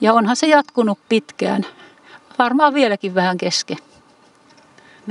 ja 0.01 0.13
onhan 0.13 0.35
se 0.35 0.47
jatkunut 0.47 0.99
pitkään. 1.09 1.65
Varmaan 2.39 2.73
vieläkin 2.73 3.15
vähän 3.15 3.37
kesken. 3.37 3.77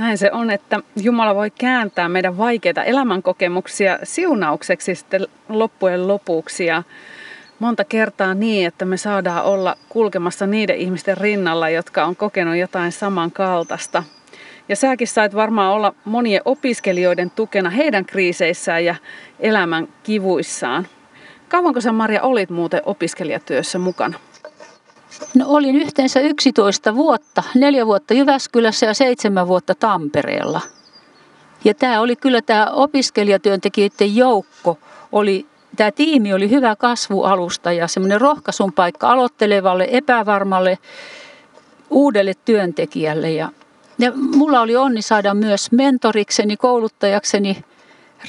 Näin 0.01 0.17
se 0.17 0.31
on, 0.31 0.51
että 0.51 0.79
Jumala 0.95 1.35
voi 1.35 1.51
kääntää 1.51 2.09
meidän 2.09 2.37
vaikeita 2.37 2.83
elämänkokemuksia 2.83 3.99
siunaukseksi 4.03 4.95
sitten 4.95 5.27
loppujen 5.49 6.07
lopuksi. 6.07 6.65
Ja 6.65 6.83
monta 7.59 7.83
kertaa 7.83 8.33
niin, 8.33 8.67
että 8.67 8.85
me 8.85 8.97
saadaan 8.97 9.43
olla 9.43 9.75
kulkemassa 9.89 10.47
niiden 10.47 10.75
ihmisten 10.75 11.17
rinnalla, 11.17 11.69
jotka 11.69 12.05
on 12.05 12.15
kokenut 12.15 12.55
jotain 12.55 12.91
samankaltaista. 12.91 14.03
Ja 14.69 14.75
säkin 14.75 15.07
sait 15.07 15.35
varmaan 15.35 15.73
olla 15.73 15.93
monien 16.05 16.41
opiskelijoiden 16.45 17.31
tukena 17.31 17.69
heidän 17.69 18.05
kriiseissään 18.05 18.85
ja 18.85 18.95
elämän 19.39 19.87
kivuissaan. 20.03 20.87
Kauanko 21.49 21.81
sä 21.81 21.91
Maria 21.91 22.21
olit 22.21 22.49
muuten 22.49 22.81
opiskelijatyössä 22.85 23.79
mukana? 23.79 24.19
No 25.35 25.45
olin 25.47 25.75
yhteensä 25.75 26.19
11 26.19 26.95
vuotta, 26.95 27.43
neljä 27.55 27.85
vuotta 27.85 28.13
Jyväskylässä 28.13 28.85
ja 28.85 28.93
seitsemän 28.93 29.47
vuotta 29.47 29.75
Tampereella. 29.75 30.61
Ja 31.63 31.73
tämä 31.73 32.01
oli 32.01 32.15
kyllä 32.15 32.41
tämä 32.41 32.67
opiskelijatyöntekijöiden 32.71 34.15
joukko, 34.15 34.77
oli, 35.11 35.45
tämä 35.75 35.91
tiimi 35.91 36.33
oli 36.33 36.49
hyvä 36.49 36.75
kasvualusta 36.75 37.71
ja 37.71 37.87
semmoinen 37.87 38.21
rohkaisun 38.21 38.73
paikka 38.73 39.11
aloittelevalle, 39.11 39.87
epävarmalle, 39.91 40.77
uudelle 41.89 42.33
työntekijälle. 42.45 43.31
Ja, 43.31 43.49
ja 43.99 44.11
mulla 44.15 44.61
oli 44.61 44.75
onni 44.75 45.01
saada 45.01 45.33
myös 45.33 45.71
mentorikseni, 45.71 46.57
kouluttajakseni 46.57 47.63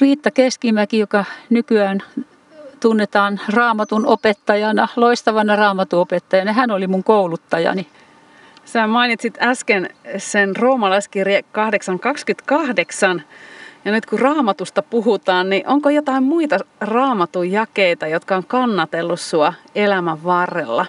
Riitta 0.01 0.31
Keskimäki, 0.31 0.99
joka 0.99 1.25
nykyään 1.49 2.03
tunnetaan 2.83 3.39
raamatun 3.49 4.05
opettajana, 4.05 4.87
loistavana 4.95 5.55
raamatun 5.55 5.99
opettajana. 5.99 6.53
Hän 6.53 6.71
oli 6.71 6.87
mun 6.87 7.03
kouluttajani. 7.03 7.87
Sä 8.65 8.87
mainitsit 8.87 9.37
äsken 9.41 9.89
sen 10.17 10.55
roomalaiskirje 10.55 11.43
8.28. 13.17 13.21
Ja 13.85 13.91
nyt 13.91 14.05
kun 14.05 14.19
raamatusta 14.19 14.81
puhutaan, 14.81 15.49
niin 15.49 15.67
onko 15.67 15.89
jotain 15.89 16.23
muita 16.23 16.57
raamatun 16.81 17.51
jakeita, 17.51 18.07
jotka 18.07 18.35
on 18.35 18.45
kannatellut 18.47 19.19
sua 19.19 19.53
elämän 19.75 20.23
varrella? 20.23 20.85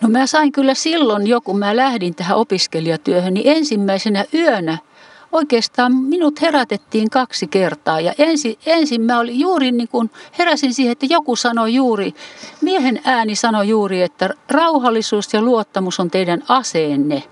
No 0.00 0.08
mä 0.08 0.26
sain 0.26 0.52
kyllä 0.52 0.74
silloin 0.74 1.26
jo, 1.26 1.40
kun 1.40 1.58
mä 1.58 1.76
lähdin 1.76 2.14
tähän 2.14 2.36
opiskelijatyöhön, 2.36 3.34
niin 3.34 3.56
ensimmäisenä 3.56 4.24
yönä– 4.34 4.78
oikeastaan 5.34 5.94
minut 5.94 6.42
herätettiin 6.42 7.10
kaksi 7.10 7.46
kertaa. 7.46 8.00
Ja 8.00 8.14
ensin, 8.18 8.58
ensin 8.66 9.02
mä 9.02 9.18
olin 9.18 9.40
juuri 9.40 9.72
niin 9.72 9.88
kuin 9.88 10.10
heräsin 10.38 10.74
siihen, 10.74 10.92
että 10.92 11.06
joku 11.10 11.36
sanoi 11.36 11.74
juuri, 11.74 12.14
miehen 12.60 13.00
ääni 13.04 13.34
sanoi 13.34 13.68
juuri, 13.68 14.02
että 14.02 14.30
rauhallisuus 14.50 15.34
ja 15.34 15.42
luottamus 15.42 16.00
on 16.00 16.10
teidän 16.10 16.42
aseenne. 16.48 17.22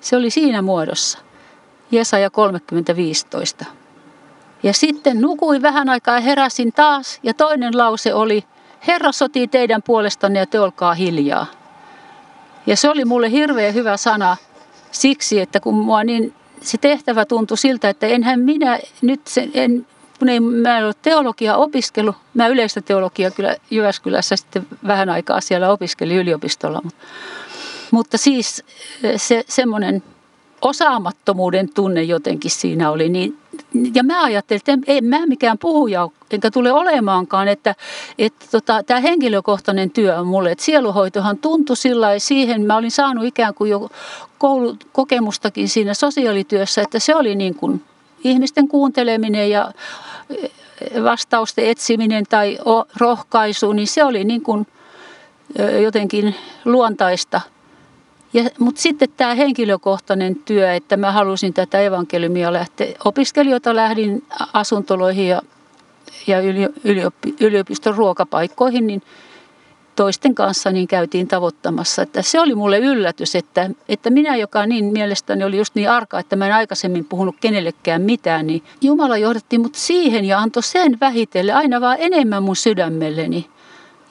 Se 0.00 0.16
oli 0.16 0.30
siinä 0.30 0.62
muodossa. 0.62 1.18
Jesaja 1.90 2.30
30.15. 3.60 3.66
Ja 4.62 4.72
sitten 4.72 5.20
nukuin 5.20 5.62
vähän 5.62 5.88
aikaa 5.88 6.14
ja 6.14 6.20
heräsin 6.20 6.72
taas 6.72 7.20
ja 7.22 7.34
toinen 7.34 7.78
lause 7.78 8.14
oli, 8.14 8.44
Herra 8.86 9.12
sotii 9.12 9.48
teidän 9.48 9.82
puolestanne 9.82 10.38
ja 10.38 10.46
te 10.46 10.60
olkaa 10.60 10.94
hiljaa. 10.94 11.46
Ja 12.66 12.76
se 12.76 12.90
oli 12.90 13.04
mulle 13.04 13.30
hirveän 13.30 13.74
hyvä 13.74 13.96
sana 13.96 14.36
siksi, 14.90 15.40
että 15.40 15.60
kun 15.60 15.74
mua 15.74 16.04
niin 16.04 16.34
se 16.64 16.78
tehtävä 16.78 17.24
tuntui 17.24 17.58
siltä, 17.58 17.88
että 17.88 18.06
enhän 18.06 18.40
minä 18.40 18.78
nyt, 19.02 19.20
sen, 19.26 19.50
en, 19.54 19.86
kun 20.18 20.28
ei, 20.28 20.40
mä 20.40 20.78
en 20.78 20.84
ole 20.84 20.94
teologia 21.02 21.56
opiskellut, 21.56 22.16
mä 22.34 22.46
yleistä 22.46 22.80
teologia 22.80 23.30
kyllä 23.30 23.56
Jyväskylässä 23.70 24.36
sitten 24.36 24.66
vähän 24.86 25.08
aikaa 25.08 25.40
siellä 25.40 25.70
opiskelin 25.70 26.16
yliopistolla, 26.16 26.80
mutta, 26.84 27.04
mutta 27.90 28.18
siis 28.18 28.64
se 29.16 29.44
semmoinen 29.48 30.02
osaamattomuuden 30.62 31.68
tunne 31.74 32.02
jotenkin 32.02 32.50
siinä 32.50 32.90
oli. 32.90 33.08
Niin, 33.08 33.38
ja 33.94 34.04
mä 34.04 34.24
ajattelin, 34.24 34.58
että 34.58 34.72
en, 34.72 34.82
en 34.86 35.04
mä 35.04 35.26
mikään 35.26 35.58
puhuja 35.58 36.08
enkä 36.30 36.50
tule 36.50 36.72
olemaankaan, 36.72 37.48
että, 37.48 37.74
että 38.18 38.46
tota, 38.50 38.82
tämä 38.82 39.00
henkilökohtainen 39.00 39.90
työ 39.90 40.18
on 40.18 40.26
mulle. 40.26 40.50
Että 40.50 40.64
sieluhoitohan 40.64 41.38
tuntui 41.38 41.76
sillä 41.76 42.18
siihen, 42.18 42.62
mä 42.62 42.76
olin 42.76 42.90
saanut 42.90 43.24
ikään 43.24 43.54
kuin 43.54 43.70
jo 43.70 43.90
koulukokemustakin 44.38 45.68
siinä 45.68 45.94
sosiaalityössä, 45.94 46.82
että 46.82 46.98
se 46.98 47.14
oli 47.14 47.34
niin 47.34 47.54
kuin 47.54 47.82
ihmisten 48.24 48.68
kuunteleminen 48.68 49.50
ja 49.50 49.72
vastausten 51.04 51.66
etsiminen 51.66 52.24
tai 52.28 52.58
rohkaisu, 52.96 53.72
niin 53.72 53.88
se 53.88 54.04
oli 54.04 54.24
niin 54.24 54.42
kuin 54.42 54.66
jotenkin 55.82 56.34
luontaista– 56.64 57.40
ja, 58.34 58.50
mutta 58.58 58.80
sitten 58.80 59.08
tämä 59.16 59.34
henkilökohtainen 59.34 60.36
työ, 60.36 60.74
että 60.74 60.96
mä 60.96 61.12
halusin 61.12 61.54
tätä 61.54 61.80
evankeliumia 61.80 62.52
lähteä. 62.52 62.94
Opiskelijoita 63.04 63.76
lähdin 63.76 64.24
asuntoloihin 64.52 65.28
ja, 65.28 65.42
ja 66.26 66.40
yliopi, 66.84 67.34
yliopiston 67.40 67.94
ruokapaikkoihin, 67.94 68.86
niin 68.86 69.02
toisten 69.96 70.34
kanssa 70.34 70.70
niin 70.70 70.88
käytiin 70.88 71.28
tavoittamassa. 71.28 72.02
Että 72.02 72.22
se 72.22 72.40
oli 72.40 72.54
mulle 72.54 72.78
yllätys, 72.78 73.36
että, 73.36 73.70
että 73.88 74.10
minä, 74.10 74.36
joka 74.36 74.66
niin 74.66 74.84
mielestäni 74.84 75.44
oli 75.44 75.58
just 75.58 75.74
niin 75.74 75.90
arka, 75.90 76.18
että 76.18 76.36
mä 76.36 76.46
en 76.46 76.54
aikaisemmin 76.54 77.04
puhunut 77.04 77.36
kenellekään 77.40 78.02
mitään, 78.02 78.46
niin 78.46 78.62
Jumala 78.80 79.18
johdatti 79.18 79.58
mut 79.58 79.74
siihen 79.74 80.24
ja 80.24 80.38
antoi 80.38 80.62
sen 80.62 81.00
vähitelle 81.00 81.52
aina 81.52 81.80
vaan 81.80 81.96
enemmän 82.00 82.42
mun 82.42 82.56
sydämelleni. 82.56 83.46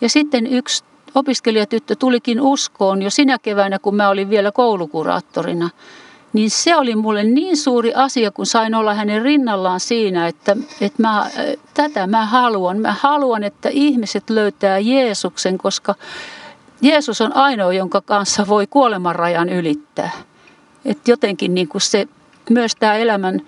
Ja 0.01 0.09
sitten 0.09 0.47
yksi 0.47 0.83
opiskelijatyttö 1.15 1.95
tulikin 1.95 2.41
uskoon 2.41 3.01
jo 3.01 3.09
sinä 3.09 3.39
keväänä, 3.39 3.79
kun 3.79 3.95
mä 3.95 4.09
olin 4.09 4.29
vielä 4.29 4.51
koulukuraattorina. 4.51 5.69
Niin 6.33 6.51
se 6.51 6.75
oli 6.75 6.95
mulle 6.95 7.23
niin 7.23 7.57
suuri 7.57 7.93
asia, 7.93 8.31
kun 8.31 8.45
sain 8.45 8.75
olla 8.75 8.93
hänen 8.93 9.21
rinnallaan 9.21 9.79
siinä, 9.79 10.27
että, 10.27 10.57
että 10.81 11.01
mä, 11.01 11.29
tätä 11.73 12.07
mä 12.07 12.25
haluan. 12.25 12.77
Mä 12.77 12.95
haluan, 12.99 13.43
että 13.43 13.69
ihmiset 13.69 14.29
löytää 14.29 14.79
Jeesuksen, 14.79 15.57
koska 15.57 15.95
Jeesus 16.81 17.21
on 17.21 17.35
ainoa, 17.35 17.73
jonka 17.73 18.01
kanssa 18.01 18.47
voi 18.47 18.67
kuolemanrajan 18.67 19.49
ylittää. 19.49 20.11
Että 20.85 21.11
jotenkin 21.11 21.53
niin 21.53 21.67
kuin 21.67 21.81
se, 21.81 22.07
myös 22.49 22.75
tämä 22.75 22.95
elämän 22.95 23.41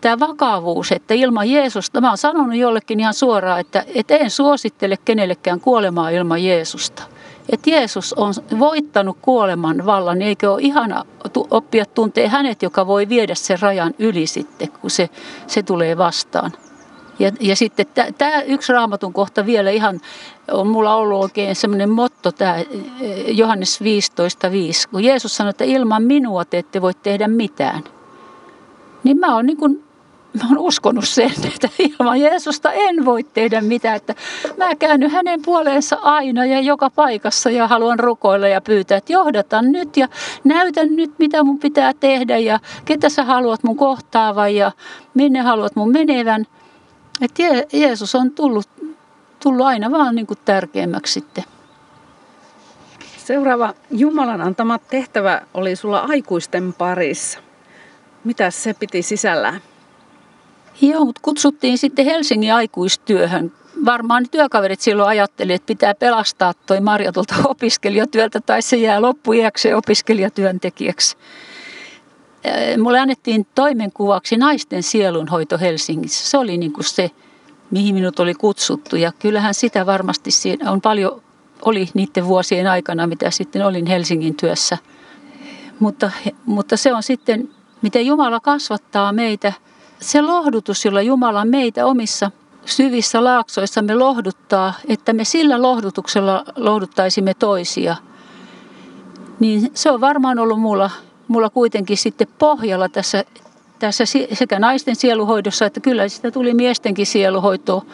tämä 0.00 0.20
vakavuus, 0.20 0.92
että 0.92 1.14
ilman 1.14 1.50
Jeesusta, 1.50 2.00
mä 2.00 2.08
oon 2.08 2.18
sanonut 2.18 2.56
jollekin 2.56 3.00
ihan 3.00 3.14
suoraan, 3.14 3.60
että, 3.60 3.84
että 3.94 4.16
en 4.16 4.30
suosittele 4.30 4.96
kenellekään 5.04 5.60
kuolemaa 5.60 6.10
ilman 6.10 6.44
Jeesusta. 6.44 7.02
Että 7.52 7.70
Jeesus 7.70 8.12
on 8.12 8.34
voittanut 8.58 9.18
kuoleman 9.22 9.86
vallan, 9.86 10.18
niin 10.18 10.28
eikö 10.28 10.52
ole 10.52 10.62
ihana 10.62 11.04
oppia 11.50 11.84
tuntee 11.86 12.28
hänet, 12.28 12.62
joka 12.62 12.86
voi 12.86 13.08
viedä 13.08 13.34
sen 13.34 13.60
rajan 13.60 13.94
yli 13.98 14.26
sitten, 14.26 14.68
kun 14.80 14.90
se, 14.90 15.08
se 15.46 15.62
tulee 15.62 15.98
vastaan. 15.98 16.52
Ja, 17.18 17.32
ja 17.40 17.56
sitten 17.56 17.86
tämä 18.18 18.42
yksi 18.42 18.72
raamatun 18.72 19.12
kohta 19.12 19.46
vielä 19.46 19.70
ihan, 19.70 20.00
on 20.50 20.66
mulla 20.66 20.94
ollut 20.94 21.22
oikein 21.22 21.56
semmoinen 21.56 21.90
motto, 21.90 22.32
tämä 22.32 22.56
Johannes 23.26 23.80
15.5, 23.80 23.86
kun 24.90 25.04
Jeesus 25.04 25.36
sanoi, 25.36 25.50
että 25.50 25.64
ilman 25.64 26.02
minua 26.02 26.44
te 26.44 26.58
ette 26.58 26.82
voi 26.82 26.94
tehdä 26.94 27.28
mitään. 27.28 27.95
Niin 29.06 29.18
mä 29.18 29.34
oon 29.34 29.46
niin 29.46 29.56
kuin 29.56 29.84
mä 30.42 30.48
oon 30.48 30.58
uskonut 30.58 31.08
sen, 31.08 31.30
että 31.54 31.68
ilman 31.78 32.20
Jeesusta 32.20 32.72
en 32.72 33.04
voi 33.04 33.22
tehdä 33.24 33.60
mitään. 33.60 33.96
Että 33.96 34.14
mä 34.56 34.74
käännyn 34.74 35.10
hänen 35.10 35.42
puoleensa 35.44 35.98
aina 36.02 36.44
ja 36.44 36.60
joka 36.60 36.90
paikassa 36.90 37.50
ja 37.50 37.68
haluan 37.68 37.98
rukoilla 37.98 38.48
ja 38.48 38.60
pyytää, 38.60 38.98
että 38.98 39.12
johdata 39.12 39.62
nyt 39.62 39.96
ja 39.96 40.08
näytän 40.44 40.96
nyt, 40.96 41.12
mitä 41.18 41.42
mun 41.42 41.58
pitää 41.58 41.92
tehdä 42.00 42.38
ja 42.38 42.60
ketä 42.84 43.08
sä 43.08 43.24
haluat 43.24 43.62
mun 43.62 43.76
kohtaavan 43.76 44.54
ja 44.54 44.72
minne 45.14 45.40
haluat 45.40 45.76
mun 45.76 45.92
menevän. 45.92 46.46
Että 47.20 47.42
Jeesus 47.72 48.14
on 48.14 48.30
tullut, 48.30 48.68
tullut 49.42 49.66
aina 49.66 49.90
vaan 49.90 50.14
niin 50.14 50.26
kuin 50.26 50.38
tärkeämmäksi 50.44 51.12
sitten. 51.12 51.44
Seuraava 53.16 53.74
Jumalan 53.90 54.40
antama 54.40 54.78
tehtävä 54.78 55.42
oli 55.54 55.76
sulla 55.76 55.98
aikuisten 55.98 56.72
parissa. 56.72 57.45
Mitä 58.26 58.50
se 58.50 58.74
piti 58.74 59.02
sisällään? 59.02 59.60
Joo, 60.80 61.04
mutta 61.04 61.20
kutsuttiin 61.24 61.78
sitten 61.78 62.04
Helsingin 62.04 62.54
aikuistyöhön. 62.54 63.52
Varmaan 63.84 64.26
työkaverit 64.30 64.80
silloin 64.80 65.08
ajattelivat, 65.08 65.60
että 65.60 65.66
pitää 65.66 65.94
pelastaa 65.94 66.54
toi 66.66 66.80
Marja 66.80 67.12
tuolta 67.12 67.34
opiskelijatyöltä 67.48 68.40
tai 68.40 68.62
se 68.62 68.76
jää 68.76 69.02
loppuiäkseen 69.02 69.76
opiskelijatyöntekijäksi. 69.76 71.16
Mulle 72.82 72.98
annettiin 72.98 73.46
toimenkuvaksi 73.54 74.36
naisten 74.36 74.82
sielunhoito 74.82 75.58
Helsingissä. 75.58 76.30
Se 76.30 76.38
oli 76.38 76.58
niin 76.58 76.72
kuin 76.72 76.84
se, 76.84 77.10
mihin 77.70 77.94
minut 77.94 78.20
oli 78.20 78.34
kutsuttu. 78.34 78.96
Ja 78.96 79.12
kyllähän 79.18 79.54
sitä 79.54 79.86
varmasti 79.86 80.30
siinä 80.30 80.70
on 80.70 80.80
paljon, 80.80 81.22
oli 81.62 81.88
niiden 81.94 82.26
vuosien 82.26 82.66
aikana, 82.66 83.06
mitä 83.06 83.30
sitten 83.30 83.66
olin 83.66 83.86
Helsingin 83.86 84.36
työssä. 84.36 84.78
Mutta, 85.78 86.10
mutta 86.46 86.76
se 86.76 86.94
on 86.94 87.02
sitten, 87.02 87.55
miten 87.86 88.06
Jumala 88.06 88.40
kasvattaa 88.40 89.12
meitä– 89.12 89.52
se 90.00 90.22
lohdutus, 90.22 90.84
jolla 90.84 91.02
Jumala 91.02 91.44
meitä 91.44 91.86
omissa 91.86 92.30
syvissä 92.64 93.24
laaksoissamme 93.24 93.94
lohduttaa, 93.94 94.74
että 94.88 95.12
me 95.12 95.24
sillä 95.24 95.62
lohdutuksella 95.62 96.44
lohduttaisimme 96.56 97.34
toisia, 97.34 97.96
niin 99.40 99.70
se 99.74 99.90
on 99.90 100.00
varmaan 100.00 100.38
ollut 100.38 100.60
mulla, 100.60 100.90
mulla 101.28 101.50
kuitenkin 101.50 101.96
sitten 101.96 102.26
pohjalla 102.38 102.88
tässä, 102.88 103.24
tässä 103.78 104.04
sekä 104.32 104.58
naisten 104.58 104.96
sieluhoidossa, 104.96 105.66
että 105.66 105.80
kyllä 105.80 106.08
sitä 106.08 106.30
tuli 106.30 106.54
miestenkin 106.54 107.06
sieluhoitoa, 107.06 107.84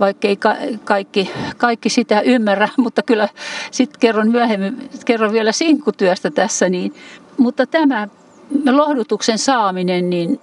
vaikka 0.00 0.28
ei 0.28 0.36
ka- 0.36 0.56
kaikki, 0.84 1.30
kaikki 1.56 1.88
sitä 1.88 2.20
ymmärrä, 2.20 2.68
mutta 2.84 3.02
kyllä 3.02 3.28
sitten 3.70 4.00
kerron 4.00 4.30
myöhemmin, 4.30 4.90
kerron 5.04 5.32
vielä 5.32 5.52
sinkkutyöstä 5.52 6.30
tässä. 6.30 6.68
Niin, 6.68 6.94
mutta 7.38 7.66
tämä 7.66 8.08
lohdutuksen 8.70 9.38
saaminen, 9.38 10.10
niin 10.10 10.40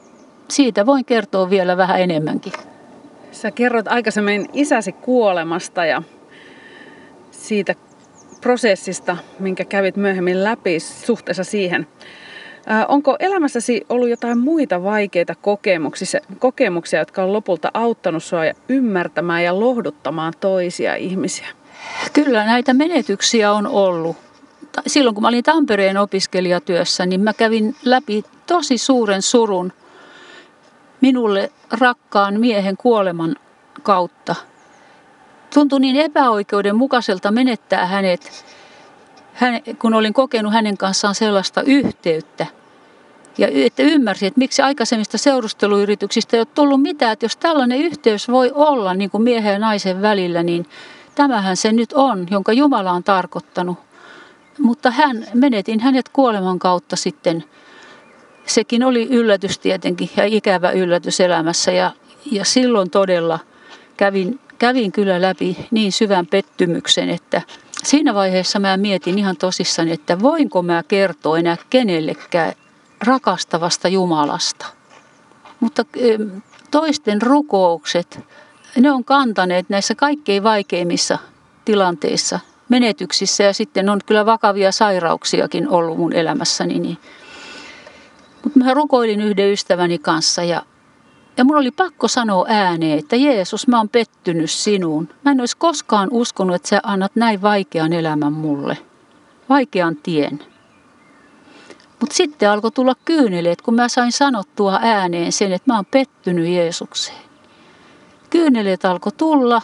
siitä 0.47 0.85
voin 0.85 1.05
kertoa 1.05 1.49
vielä 1.49 1.77
vähän 1.77 2.01
enemmänkin. 2.01 2.53
Sä 3.31 3.51
kerrot 3.51 3.87
aikaisemmin 3.87 4.49
isäsi 4.53 4.91
kuolemasta 4.91 5.85
ja 5.85 6.01
siitä 7.31 7.75
prosessista, 8.41 9.17
minkä 9.39 9.65
kävit 9.65 9.95
myöhemmin 9.95 10.43
läpi 10.43 10.79
suhteessa 10.79 11.43
siihen. 11.43 11.87
Onko 12.87 13.15
elämässäsi 13.19 13.85
ollut 13.89 14.09
jotain 14.09 14.37
muita 14.37 14.83
vaikeita 14.83 15.35
kokemuksia, 15.35 16.21
kokemuksia, 16.39 16.99
jotka 16.99 17.23
on 17.23 17.33
lopulta 17.33 17.71
auttanut 17.73 18.23
sinua 18.23 18.43
ymmärtämään 18.69 19.43
ja 19.43 19.59
lohduttamaan 19.59 20.33
toisia 20.39 20.95
ihmisiä? 20.95 21.47
Kyllä 22.13 22.45
näitä 22.45 22.73
menetyksiä 22.73 23.51
on 23.51 23.67
ollut. 23.67 24.17
Silloin 24.87 25.15
kun 25.15 25.21
mä 25.21 25.27
olin 25.27 25.43
Tampereen 25.43 25.97
opiskelijatyössä, 25.97 27.05
niin 27.05 27.21
mä 27.21 27.33
kävin 27.33 27.75
läpi 27.85 28.23
tosi 28.45 28.77
suuren 28.77 29.21
surun 29.21 29.73
minulle 31.01 31.51
rakkaan 31.71 32.39
miehen 32.39 32.77
kuoleman 32.77 33.35
kautta. 33.83 34.35
Tuntui 35.53 35.79
niin 35.79 35.95
epäoikeudenmukaiselta 35.95 37.31
menettää 37.31 37.85
hänet, 37.85 38.45
hän, 39.33 39.61
kun 39.79 39.93
olin 39.93 40.13
kokenut 40.13 40.53
hänen 40.53 40.77
kanssaan 40.77 41.15
sellaista 41.15 41.61
yhteyttä. 41.61 42.45
Ja 43.37 43.47
että 43.53 43.83
ymmärsin, 43.83 44.27
että 44.27 44.39
miksi 44.39 44.61
aikaisemmista 44.61 45.17
seurusteluyrityksistä 45.17 46.37
ei 46.37 46.41
ole 46.41 46.47
tullut 46.55 46.81
mitään, 46.81 47.11
että 47.13 47.25
jos 47.25 47.37
tällainen 47.37 47.79
yhteys 47.79 48.27
voi 48.27 48.51
olla 48.55 48.93
niin 48.93 49.09
kuin 49.09 49.23
miehen 49.23 49.53
ja 49.53 49.59
naisen 49.59 50.01
välillä, 50.01 50.43
niin 50.43 50.65
tämähän 51.15 51.57
se 51.57 51.71
nyt 51.71 51.93
on, 51.93 52.27
jonka 52.31 52.53
Jumala 52.53 52.91
on 52.91 53.03
tarkoittanut. 53.03 53.88
Mutta 54.59 54.91
hän, 54.91 55.25
menetin 55.33 55.79
hänet 55.79 56.09
kuoleman 56.09 56.59
kautta 56.59 56.95
sitten– 56.95 57.43
sekin 58.49 58.83
oli 58.83 59.07
yllätys 59.11 59.59
tietenkin 59.59 60.09
ja 60.17 60.25
ikävä 60.25 60.71
yllätys 60.71 61.19
elämässä 61.19 61.71
ja, 61.71 61.91
ja 62.31 62.45
silloin 62.45 62.89
todella 62.89 63.39
kävin, 63.97 64.39
kävin 64.59 64.91
kyllä 64.91 65.21
läpi 65.21 65.67
niin 65.71 65.91
syvän 65.91 66.27
pettymyksen, 66.27 67.09
että 67.09 67.41
siinä 67.83 68.13
vaiheessa 68.13 68.59
mä 68.59 68.77
mietin 68.77 69.19
ihan 69.19 69.37
tosissani, 69.37 69.91
että 69.91 70.19
voinko 70.19 70.61
mä 70.61 70.83
kertoa 70.87 71.37
enää 71.37 71.57
kenellekään 71.69 72.53
rakastavasta 73.05 73.87
Jumalasta. 73.87 74.65
Mutta 75.59 75.85
toisten 76.71 77.21
rukoukset, 77.21 78.19
ne 78.79 78.91
on 78.91 79.03
kantaneet 79.03 79.69
näissä 79.69 79.95
kaikkein 79.95 80.43
vaikeimmissa 80.43 81.17
tilanteissa, 81.65 82.39
menetyksissä 82.69 83.43
ja 83.43 83.53
sitten 83.53 83.89
on 83.89 83.99
kyllä 84.05 84.25
vakavia 84.25 84.71
sairauksiakin 84.71 85.69
ollut 85.69 85.97
mun 85.97 86.13
elämässäni, 86.13 86.79
niin 86.79 86.97
mutta 88.43 88.59
mä 88.59 88.73
rukoilin 88.73 89.21
yhden 89.21 89.51
ystäväni 89.51 89.97
kanssa 89.99 90.43
ja, 90.43 90.61
ja 91.37 91.45
mun 91.45 91.55
oli 91.55 91.71
pakko 91.71 92.07
sanoa 92.07 92.45
ääneen, 92.47 92.99
että 92.99 93.15
Jeesus, 93.15 93.67
mä 93.67 93.77
oon 93.77 93.89
pettynyt 93.89 94.51
sinuun. 94.51 95.09
Mä 95.25 95.31
en 95.31 95.39
olisi 95.39 95.57
koskaan 95.57 96.07
uskonut, 96.11 96.55
että 96.55 96.67
sä 96.67 96.79
annat 96.83 97.15
näin 97.15 97.41
vaikean 97.41 97.93
elämän 97.93 98.33
mulle. 98.33 98.77
Vaikean 99.49 99.95
tien. 99.95 100.39
Mutta 101.99 102.15
sitten 102.15 102.49
alkoi 102.49 102.71
tulla 102.71 102.95
kyyneleet, 103.05 103.61
kun 103.61 103.75
mä 103.75 103.89
sain 103.89 104.11
sanottua 104.11 104.79
ääneen 104.81 105.31
sen, 105.31 105.53
että 105.53 105.73
mä 105.73 105.75
oon 105.75 105.85
pettynyt 105.85 106.47
Jeesukseen. 106.47 107.29
Kyyneleet 108.29 108.85
alkoi 108.85 109.11
tulla 109.17 109.61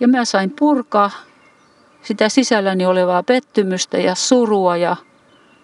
ja 0.00 0.08
mä 0.08 0.24
sain 0.24 0.52
purkaa 0.58 1.10
sitä 2.08 2.28
sisälläni 2.28 2.86
olevaa 2.86 3.22
pettymystä 3.22 3.98
ja 3.98 4.14
surua 4.14 4.76
ja 4.76 4.96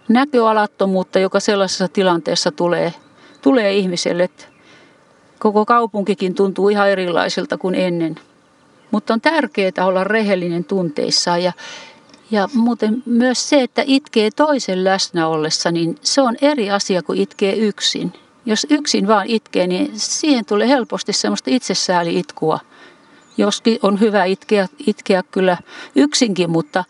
näköalattomuutta, 0.08 1.18
joka 1.18 1.40
sellaisessa 1.40 1.88
tilanteessa 1.88 2.52
tulee, 2.52 2.94
tulee 3.42 3.72
ihmiselle. 3.72 4.30
Koko 5.38 5.64
kaupunkikin 5.64 6.34
tuntuu 6.34 6.68
ihan 6.68 6.90
erilaiselta 6.90 7.58
kuin 7.58 7.74
ennen. 7.74 8.14
Mutta 8.90 9.14
on 9.14 9.20
tärkeää 9.20 9.86
olla 9.86 10.04
rehellinen 10.04 10.64
tunteissaan 10.64 11.42
ja, 11.42 11.52
ja 12.30 12.48
muuten 12.54 13.02
myös 13.06 13.48
se, 13.48 13.62
että 13.62 13.82
itkee 13.86 14.30
toisen 14.36 14.84
läsnä 14.84 15.28
ollessa, 15.28 15.70
niin 15.70 15.98
se 16.02 16.22
on 16.22 16.36
eri 16.42 16.70
asia 16.70 17.02
kuin 17.02 17.20
itkee 17.20 17.56
yksin. 17.56 18.12
Jos 18.46 18.66
yksin 18.70 19.06
vaan 19.06 19.26
itkee, 19.26 19.66
niin 19.66 19.90
siihen 19.94 20.44
tulee 20.44 20.68
helposti 20.68 21.12
semmoista 21.12 21.50
itsesääli-itkua. 21.50 22.58
Joskin 23.36 23.78
on 23.82 24.00
hyvä 24.00 24.24
itkeä, 24.24 24.68
itkeä 24.86 25.22
kyllä 25.22 25.56
yksinkin, 25.96 26.50
mutta 26.50 26.84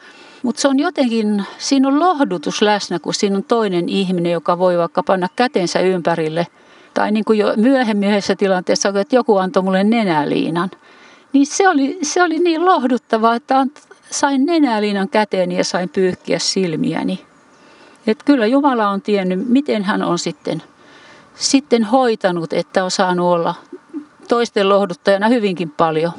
mutta 0.45 0.61
se 0.61 0.69
on 0.69 0.79
jotenkin, 0.79 1.45
siinä 1.59 1.89
on 1.89 2.01
lohdutus 2.01 2.63
läsnä, 2.63 2.99
kun 2.99 3.15
siinä 3.15 3.37
on 3.37 3.45
toinen 3.45 3.89
ihminen, 3.89 4.33
joka 4.33 4.59
voi 4.59 4.79
vaikka 4.79 5.03
panna 5.03 5.29
kätensä 5.37 5.81
ympärille. 5.81 6.47
Tai 6.95 7.11
niin 7.11 7.25
kuin 7.25 7.39
jo 7.39 7.53
myöhemmin 7.57 8.09
yhdessä 8.09 8.37
tilanteessa, 8.37 8.89
että 8.89 9.17
joku 9.17 9.37
antoi 9.37 9.63
mulle 9.63 9.85
nenäliinan. 9.85 10.71
Niin 11.33 11.47
se 11.47 11.69
oli, 11.69 11.99
se 12.03 12.23
oli 12.23 12.39
niin 12.39 12.65
lohduttavaa, 12.65 13.35
että 13.35 13.67
sain 14.11 14.47
nenäliinan 14.47 15.09
käteeni 15.09 15.57
ja 15.57 15.65
sain 15.65 15.89
pyyhkiä 15.89 16.39
silmiäni. 16.39 17.25
Et 18.07 18.23
kyllä 18.23 18.47
Jumala 18.47 18.89
on 18.89 19.03
tiennyt, 19.03 19.49
miten 19.49 19.85
hän 19.85 20.03
on 20.03 20.19
sitten, 20.19 20.63
sitten 21.35 21.85
hoitanut, 21.85 22.53
että 22.53 22.85
on 22.85 22.91
saanut 22.91 23.27
olla 23.27 23.55
toisten 24.29 24.69
lohduttajana 24.69 25.29
hyvinkin 25.29 25.71
paljon. 25.71 26.13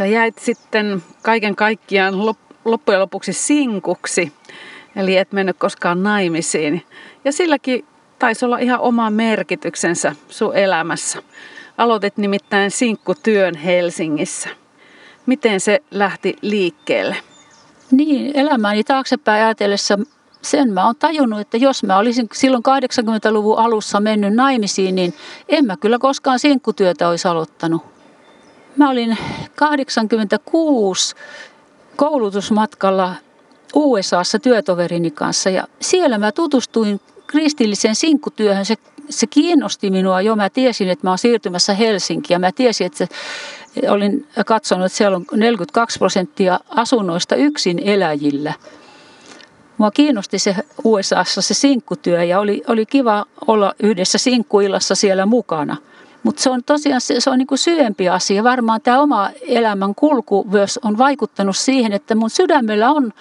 Sä 0.00 0.06
jäit 0.06 0.38
sitten 0.38 1.02
kaiken 1.22 1.56
kaikkiaan 1.56 2.14
loppujen 2.64 3.00
lopuksi 3.00 3.32
sinkuksi, 3.32 4.32
eli 4.96 5.16
et 5.16 5.32
mennyt 5.32 5.56
koskaan 5.58 6.02
naimisiin. 6.02 6.86
Ja 7.24 7.32
silläkin 7.32 7.84
taisi 8.18 8.44
olla 8.44 8.58
ihan 8.58 8.80
oma 8.80 9.10
merkityksensä 9.10 10.16
sun 10.28 10.56
elämässä. 10.56 11.22
Aloitit 11.78 12.16
nimittäin 12.16 12.70
sinkkutyön 12.70 13.54
Helsingissä. 13.54 14.48
Miten 15.26 15.60
se 15.60 15.80
lähti 15.90 16.36
liikkeelle? 16.42 17.16
Niin, 17.90 18.36
elämäni 18.36 18.84
taaksepäin 18.84 19.44
ajatellessa 19.44 19.98
sen 20.42 20.72
mä 20.72 20.86
oon 20.86 20.96
tajunnut, 20.96 21.40
että 21.40 21.56
jos 21.56 21.82
mä 21.82 21.98
olisin 21.98 22.28
silloin 22.32 22.62
80-luvun 22.62 23.58
alussa 23.58 24.00
mennyt 24.00 24.34
naimisiin, 24.34 24.94
niin 24.94 25.14
en 25.48 25.64
mä 25.64 25.76
kyllä 25.76 25.98
koskaan 25.98 26.38
sinkkutyötä 26.38 27.08
olisi 27.08 27.28
aloittanut. 27.28 27.99
Mä 28.76 28.90
olin 28.90 29.18
86 29.54 31.14
koulutusmatkalla 31.96 33.14
USAssa 33.74 34.38
työtoverini 34.38 35.10
kanssa 35.10 35.50
ja 35.50 35.68
siellä 35.80 36.18
mä 36.18 36.32
tutustuin 36.32 37.00
kristilliseen 37.26 37.94
sinkkutyöhön. 37.94 38.64
Se, 38.64 38.76
se 39.08 39.26
kiinnosti 39.26 39.90
minua 39.90 40.20
jo. 40.20 40.36
Mä 40.36 40.50
tiesin, 40.50 40.88
että 40.88 41.06
mä 41.06 41.10
oon 41.10 41.18
siirtymässä 41.18 41.74
Helsinkiin 41.74 42.34
ja 42.34 42.38
mä 42.38 42.52
tiesin, 42.52 42.86
että 42.86 43.08
olin 43.88 44.26
katsonut, 44.46 44.86
että 44.86 44.98
siellä 44.98 45.16
on 45.16 45.24
42 45.34 45.98
prosenttia 45.98 46.60
asunnoista 46.68 47.36
yksin 47.36 47.78
eläjillä. 47.78 48.54
Mua 49.78 49.90
kiinnosti 49.90 50.38
se 50.38 50.56
USAssa 50.84 51.42
se 51.42 51.54
sinkkutyö 51.54 52.24
ja 52.24 52.40
oli, 52.40 52.62
oli 52.66 52.86
kiva 52.86 53.26
olla 53.46 53.74
yhdessä 53.82 54.18
sinkkuillassa 54.18 54.94
siellä 54.94 55.26
mukana– 55.26 55.76
mutta 56.22 56.42
se 56.42 56.50
on 56.50 56.64
tosiaan 56.66 57.00
se, 57.00 57.20
se 57.20 57.30
on 57.30 57.38
niin 57.38 57.48
syvempi 57.54 58.08
asia. 58.08 58.44
Varmaan 58.44 58.80
tämä 58.80 59.00
oma 59.00 59.30
elämän 59.42 59.94
kulku 59.94 60.46
myös 60.50 60.78
on 60.82 60.98
vaikuttanut 60.98 61.56
siihen, 61.56 61.92
että 61.92 62.14
mun 62.14 62.30
sydämellä 62.30 62.90
on 62.90 63.12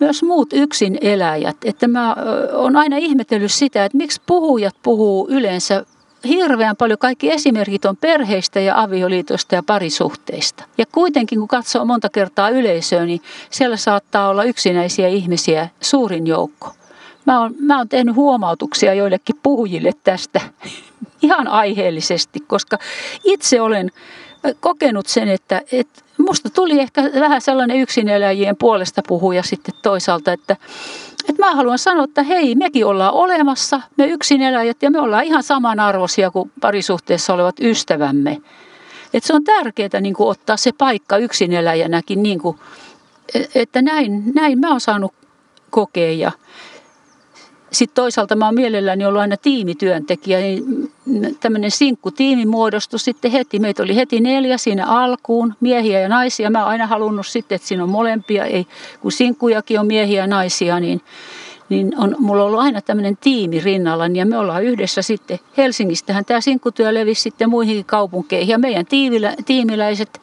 myös 0.00 0.22
muut 0.22 0.52
yksin 0.52 0.98
eläjät. 1.00 1.56
Että 1.64 1.88
mä 1.88 2.16
oon 2.52 2.76
aina 2.76 2.96
ihmetellyt 2.96 3.52
sitä, 3.52 3.84
että 3.84 3.98
miksi 3.98 4.20
puhujat 4.26 4.76
puhuu 4.82 5.28
yleensä 5.30 5.84
hirveän 6.28 6.76
paljon. 6.76 6.98
Kaikki 6.98 7.32
esimerkit 7.32 7.84
on 7.84 7.96
perheistä 7.96 8.60
ja 8.60 8.82
avioliitosta 8.82 9.54
ja 9.54 9.62
parisuhteista. 9.62 10.64
Ja 10.78 10.86
kuitenkin 10.86 11.38
kun 11.38 11.48
katsoo 11.48 11.84
monta 11.84 12.08
kertaa 12.08 12.48
yleisöä, 12.48 13.06
niin 13.06 13.20
siellä 13.50 13.76
saattaa 13.76 14.28
olla 14.28 14.44
yksinäisiä 14.44 15.08
ihmisiä 15.08 15.68
suurin 15.80 16.26
joukko. 16.26 16.72
Mä 17.26 17.40
oon, 17.40 17.54
mä 17.60 17.78
oon 17.78 17.88
tehnyt 17.88 18.14
huomautuksia 18.14 18.94
joillekin 18.94 19.36
puhujille 19.42 19.92
tästä 20.04 20.40
ihan 21.22 21.48
aiheellisesti, 21.48 22.40
koska 22.40 22.78
itse 23.24 23.60
olen 23.60 23.90
kokenut 24.60 25.06
sen, 25.06 25.28
että, 25.28 25.62
että 25.72 26.02
musta 26.18 26.50
tuli 26.50 26.80
ehkä 26.80 27.02
vähän 27.20 27.40
sellainen 27.40 27.76
yksineläjien 27.80 28.56
puolesta 28.56 29.02
puhuja 29.08 29.42
sitten 29.42 29.74
toisaalta, 29.82 30.32
että, 30.32 30.56
Että 31.28 31.46
mä 31.46 31.54
haluan 31.54 31.78
sanoa, 31.78 32.04
että 32.04 32.22
hei, 32.22 32.54
mekin 32.54 32.86
ollaan 32.86 33.14
olemassa, 33.14 33.80
me 33.96 34.06
yksin 34.06 34.42
eläjät 34.42 34.82
ja 34.82 34.90
me 34.90 35.00
ollaan 35.00 35.24
ihan 35.24 35.42
samanarvoisia 35.42 36.30
kuin 36.30 36.52
parisuhteessa 36.60 37.34
olevat 37.34 37.60
ystävämme. 37.60 38.42
Että 39.14 39.26
se 39.26 39.34
on 39.34 39.44
tärkeää 39.44 40.00
niin 40.00 40.14
kuin 40.14 40.28
ottaa 40.28 40.56
se 40.56 40.72
paikka 40.72 41.16
eläjänäkin, 41.52 42.22
niin 42.22 42.38
kuin, 42.38 42.58
e, 43.34 43.40
että 43.54 43.82
näin, 43.82 44.22
näin 44.34 44.58
mä 44.58 44.70
oon 44.70 44.80
saanut 44.80 45.14
kokea. 45.70 46.32
Sitten 47.70 47.94
toisaalta 47.94 48.36
mä 48.36 48.44
oon 48.44 48.54
mielelläni 48.54 49.06
ollut 49.06 49.20
aina 49.20 49.36
tiimityöntekijä, 49.36 50.38
niin 50.38 50.92
tämmöinen 51.40 51.70
tiimi 52.16 52.46
muodostui 52.46 52.98
sitten 52.98 53.30
heti. 53.30 53.58
Meitä 53.58 53.82
oli 53.82 53.96
heti 53.96 54.20
neljä 54.20 54.58
siinä 54.58 54.86
alkuun, 54.86 55.54
miehiä 55.60 56.00
ja 56.00 56.08
naisia. 56.08 56.50
Mä 56.50 56.58
oon 56.58 56.68
aina 56.68 56.86
halunnut 56.86 57.26
sitten, 57.26 57.56
että 57.56 57.68
siinä 57.68 57.82
on 57.82 57.88
molempia, 57.88 58.44
ei, 58.44 58.66
kun 59.00 59.12
sinkkujakin 59.12 59.80
on 59.80 59.86
miehiä 59.86 60.22
ja 60.22 60.26
naisia, 60.26 60.80
niin, 60.80 61.00
niin 61.68 61.94
on, 61.98 62.16
mulla 62.18 62.42
on 62.42 62.46
ollut 62.46 62.60
aina 62.60 62.80
tämmöinen 62.80 63.16
tiimi 63.16 63.60
rinnalla, 63.60 64.06
ja 64.06 64.26
me 64.26 64.38
ollaan 64.38 64.64
yhdessä 64.64 65.02
sitten, 65.02 65.38
Helsingistähän 65.56 66.24
tämä 66.24 66.40
sinkkutyö 66.40 66.94
levisi 66.94 67.22
sitten 67.22 67.50
muihinkin 67.50 67.84
kaupunkeihin, 67.84 68.48
ja 68.48 68.58
meidän 68.58 68.86
tiimilä, 68.86 69.34
tiimiläiset 69.44 70.20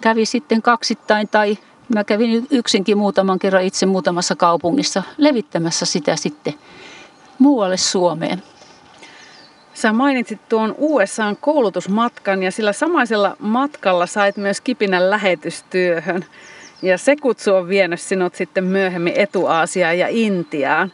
kävi 0.00 0.26
sitten 0.26 0.62
kaksittain 0.62 1.28
tai 1.28 1.58
Mä 1.94 2.04
kävin 2.04 2.46
yksinkin 2.50 2.98
muutaman 2.98 3.38
kerran 3.38 3.64
itse 3.64 3.86
muutamassa 3.86 4.36
kaupungissa 4.36 5.02
levittämässä 5.18 5.86
sitä 5.86 6.16
sitten 6.16 6.54
muualle 7.38 7.76
Suomeen. 7.76 8.42
Sä 9.74 9.92
mainitsit 9.92 10.48
tuon 10.48 10.74
USAn 10.78 11.36
koulutusmatkan 11.36 12.42
ja 12.42 12.50
sillä 12.50 12.72
samaisella 12.72 13.36
matkalla 13.38 14.06
sait 14.06 14.36
myös 14.36 14.60
kipinän 14.60 15.10
lähetystyöhön. 15.10 16.24
Ja 16.82 16.98
se 16.98 17.16
kutsu 17.16 17.54
on 17.54 17.68
vienyt 17.68 18.00
sinut 18.00 18.34
sitten 18.34 18.64
myöhemmin 18.64 19.14
Etu-Aasiaan 19.16 19.98
ja 19.98 20.06
Intiaan. 20.10 20.92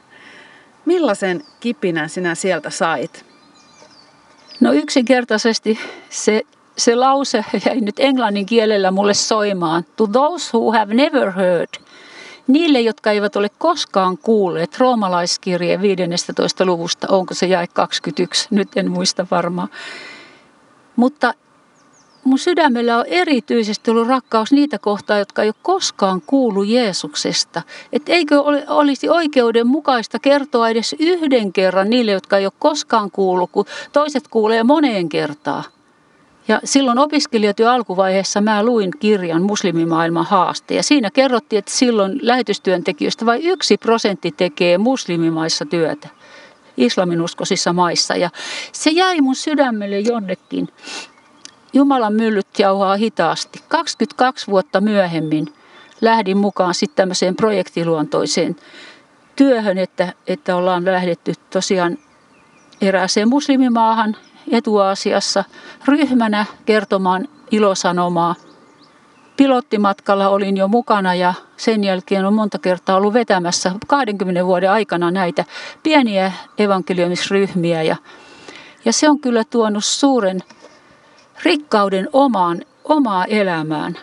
Millaisen 0.85 1.45
kipinän 1.61 2.09
sinä 2.09 2.35
sieltä 2.35 2.71
sait? 2.71 3.25
No 4.61 4.73
yksinkertaisesti 4.73 5.79
se 6.11 6.43
se 6.77 6.95
lause 6.95 7.45
jäi 7.67 7.81
nyt 7.81 8.01
englannin 8.01 8.47
kielellä 8.47 8.91
mulle 8.91 9.15
soimaan. 9.15 9.85
To 9.97 10.07
those 10.07 10.51
who 10.55 10.73
have 10.73 10.95
never 10.95 11.31
heard. 11.31 11.69
Niille, 12.47 12.81
jotka 12.81 13.11
eivät 13.11 13.37
ole 13.37 13.51
koskaan 13.59 14.19
kuulleet 14.19 14.79
roomalaiskirjeen 14.79 15.83
15. 15.83 16.65
luvusta, 16.65 17.07
onko 17.11 17.35
se 17.35 17.47
jäi 17.47 17.67
21, 17.73 18.49
nyt 18.51 18.77
en 18.77 18.91
muista 18.91 19.27
varmaan. 19.31 19.69
Mutta 20.97 21.35
mun 22.25 22.39
sydämellä 22.39 22.99
on 22.99 23.05
erityisesti 23.07 23.91
ollut 23.91 24.09
rakkaus 24.09 24.53
niitä 24.53 24.79
kohtaa, 24.79 25.19
jotka 25.19 25.43
ei 25.43 25.49
ole 25.49 25.55
koskaan 25.63 26.23
kuullut 26.27 26.67
Jeesuksesta. 26.67 27.63
Että 27.93 28.13
eikö 28.13 28.43
olisi 28.69 29.09
oikeudenmukaista 29.09 30.19
kertoa 30.19 30.69
edes 30.69 30.97
yhden 30.99 31.53
kerran 31.53 31.91
niille, 31.91 32.13
jotka 32.13 32.39
ei 32.39 32.47
ole 32.47 32.53
koskaan 32.59 33.11
kuullut, 33.11 33.51
kun 33.51 33.65
toiset 33.93 34.29
kuulee 34.29 34.63
moneen 34.63 35.09
kertaan. 35.09 35.65
Ja 36.49 36.61
silloin 36.65 36.99
opiskelijatyö 36.99 37.73
alkuvaiheessa 37.73 38.41
mä 38.41 38.65
luin 38.65 38.91
kirjan 38.99 39.43
Muslimimaailman 39.43 40.25
haaste. 40.25 40.75
Ja 40.75 40.83
siinä 40.83 41.11
kerrottiin, 41.11 41.59
että 41.59 41.71
silloin 41.71 42.19
lähetystyöntekijöistä 42.23 43.27
vain 43.27 43.43
yksi 43.43 43.77
prosentti 43.77 44.33
tekee 44.37 44.79
muslimimaissa 44.79 45.65
työtä 45.65 46.09
islaminuskoisissa 46.77 47.73
maissa. 47.73 48.17
Ja 48.17 48.31
se 48.73 48.91
jäi 48.91 49.21
mun 49.21 49.37
sydämelle 49.37 50.01
jonnekin. 50.01 50.69
Jumalan 51.73 52.13
myllyt 52.13 52.59
jauhaa 52.59 52.97
hitaasti. 52.97 53.61
22 53.69 54.47
vuotta 54.47 54.81
myöhemmin 54.81 55.47
lähdin 56.01 56.37
mukaan 56.37 56.75
sitten 56.75 56.97
tämmöiseen 56.97 57.37
projektiluontoiseen 57.37 58.57
työhön, 59.37 59.79
että, 59.79 60.13
että 60.27 60.57
ollaan 60.57 60.85
lähdetty 60.85 61.33
tosiaan 61.51 61.99
erääseen 62.81 63.29
muslimimaahan, 63.29 64.17
Etuasiassa 64.51 65.45
ryhmänä 65.89 66.47
kertomaan 66.67 67.29
ilosanomaa. 67.51 68.35
Pilottimatkalla 69.37 70.29
olin 70.29 70.57
jo 70.57 70.69
mukana 70.69 71.15
ja 71.15 71.35
sen 71.57 71.85
jälkeen 71.85 72.25
on 72.25 72.35
monta 72.35 72.59
kertaa 72.59 72.97
ollut 72.97 73.15
vetämässä 73.15 73.73
20 73.87 74.47
vuoden 74.47 74.71
aikana 74.71 75.11
näitä 75.11 75.45
pieniä 75.83 76.33
evankeliumisryhmiä. 76.59 77.83
Ja, 77.83 77.97
ja 78.85 78.93
se 78.93 79.09
on 79.11 79.21
kyllä 79.21 79.45
tuonut 79.45 79.85
suuren 79.85 80.41
rikkauden 81.45 82.09
omaan, 82.13 82.63
omaa 82.85 83.25
elämään. 83.25 83.99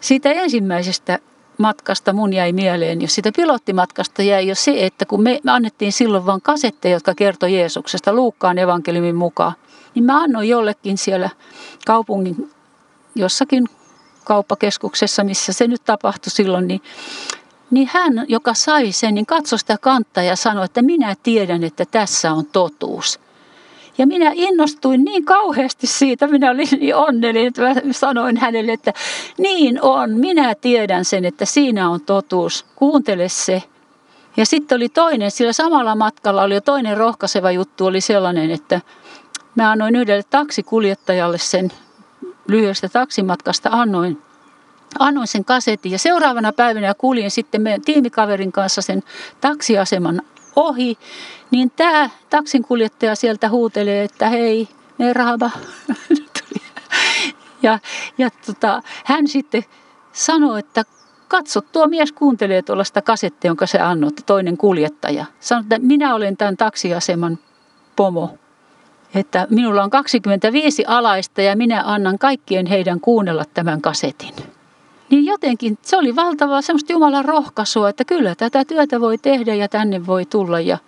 Siitä 0.00 0.32
ensimmäisestä 0.32 1.18
matkasta 1.58 2.12
mun 2.12 2.32
jäi 2.32 2.52
mieleen, 2.52 3.02
jos 3.02 3.14
sitä 3.14 3.32
pilottimatkasta 3.36 4.22
jäi 4.22 4.48
jo 4.48 4.54
se, 4.54 4.86
että 4.86 5.06
kun 5.06 5.22
me, 5.22 5.40
me 5.42 5.52
annettiin 5.52 5.92
silloin 5.92 6.26
vain 6.26 6.42
kasetteja, 6.42 6.96
jotka 6.96 7.14
kertoi 7.14 7.54
Jeesuksesta 7.54 8.12
Luukkaan 8.12 8.58
evankeliumin 8.58 9.16
mukaan, 9.16 9.52
niin 9.94 10.04
mä 10.04 10.22
annoin 10.22 10.48
jollekin 10.48 10.98
siellä 10.98 11.30
kaupungin 11.86 12.50
jossakin 13.14 13.68
kauppakeskuksessa, 14.24 15.24
missä 15.24 15.52
se 15.52 15.66
nyt 15.66 15.84
tapahtui 15.84 16.30
silloin, 16.30 16.68
niin, 16.68 16.82
niin 17.70 17.90
hän, 17.92 18.24
joka 18.28 18.54
sai 18.54 18.92
sen, 18.92 19.14
niin 19.14 19.26
katsoi 19.26 19.58
sitä 19.58 19.78
kantaa 19.78 20.24
ja 20.24 20.36
sanoi, 20.36 20.64
että 20.64 20.82
minä 20.82 21.16
tiedän, 21.22 21.64
että 21.64 21.84
tässä 21.84 22.32
on 22.32 22.46
totuus. 22.46 23.20
Ja 23.98 24.06
minä 24.06 24.32
innostuin 24.34 25.04
niin 25.04 25.24
kauheasti 25.24 25.86
siitä, 25.86 26.26
minä 26.26 26.50
olin 26.50 26.68
niin 26.80 26.96
onnellinen, 26.96 27.48
että 27.48 27.62
mä 27.62 27.92
sanoin 27.92 28.36
hänelle, 28.36 28.72
että 28.72 28.92
niin 29.38 29.82
on, 29.82 30.10
minä 30.10 30.54
tiedän 30.54 31.04
sen, 31.04 31.24
että 31.24 31.44
siinä 31.44 31.90
on 31.90 32.00
totuus, 32.00 32.66
kuuntele 32.76 33.28
se. 33.28 33.62
Ja 34.36 34.46
sitten 34.46 34.76
oli 34.76 34.88
toinen, 34.88 35.30
sillä 35.30 35.52
samalla 35.52 35.94
matkalla 35.94 36.42
oli 36.42 36.54
jo 36.54 36.60
toinen 36.60 36.96
rohkaiseva 36.96 37.50
juttu, 37.50 37.86
oli 37.86 38.00
sellainen, 38.00 38.50
että 38.50 38.80
mä 39.54 39.70
annoin 39.70 39.96
yhdelle 39.96 40.22
taksikuljettajalle 40.30 41.38
sen 41.38 41.72
lyhyestä 42.48 42.88
taksimatkasta, 42.88 43.68
annoin 43.72 44.18
annoin 44.98 45.26
sen 45.26 45.44
kasetin 45.44 45.92
ja 45.92 45.98
seuraavana 45.98 46.52
päivänä 46.52 46.94
kuljin 46.94 47.30
sitten 47.30 47.62
meidän 47.62 47.82
tiimikaverin 47.82 48.52
kanssa 48.52 48.82
sen 48.82 49.02
taksiaseman 49.40 50.22
ohi, 50.56 50.98
niin 51.50 51.70
tämä 51.70 52.10
taksinkuljettaja 52.30 53.14
sieltä 53.14 53.48
huutelee, 53.48 54.04
että 54.04 54.28
hei, 54.28 54.68
merhaba. 54.98 55.50
ja 57.62 57.78
ja 58.18 58.30
tota, 58.46 58.82
hän 59.04 59.28
sitten 59.28 59.64
sanoi, 60.12 60.58
että 60.58 60.84
katso, 61.28 61.60
tuo 61.60 61.86
mies 61.86 62.12
kuuntelee 62.12 62.62
tuollaista 62.62 63.02
kasettia, 63.02 63.48
jonka 63.48 63.66
se 63.66 63.78
annot, 63.78 64.14
toinen 64.26 64.56
kuljettaja. 64.56 65.24
Sanoi, 65.40 65.62
että 65.62 65.78
minä 65.78 66.14
olen 66.14 66.36
tämän 66.36 66.56
taksiaseman 66.56 67.38
pomo. 67.96 68.38
Että 69.14 69.46
minulla 69.50 69.82
on 69.82 69.90
25 69.90 70.84
alaista 70.86 71.42
ja 71.42 71.56
minä 71.56 71.82
annan 71.86 72.18
kaikkien 72.18 72.66
heidän 72.66 73.00
kuunnella 73.00 73.44
tämän 73.54 73.80
kasetin. 73.80 74.34
Niin 75.14 75.26
jotenkin 75.26 75.78
se 75.82 75.96
oli 75.96 76.16
valtavaa 76.16 76.62
semmoista 76.62 76.92
Jumalan 76.92 77.24
rohkaisua, 77.24 77.88
että 77.88 78.04
kyllä 78.04 78.34
tätä 78.34 78.64
työtä 78.64 79.00
voi 79.00 79.18
tehdä 79.18 79.54
ja 79.54 79.68
tänne 79.68 80.06
voi 80.06 80.24
tulla. 80.24 80.60
Ja 80.60 80.78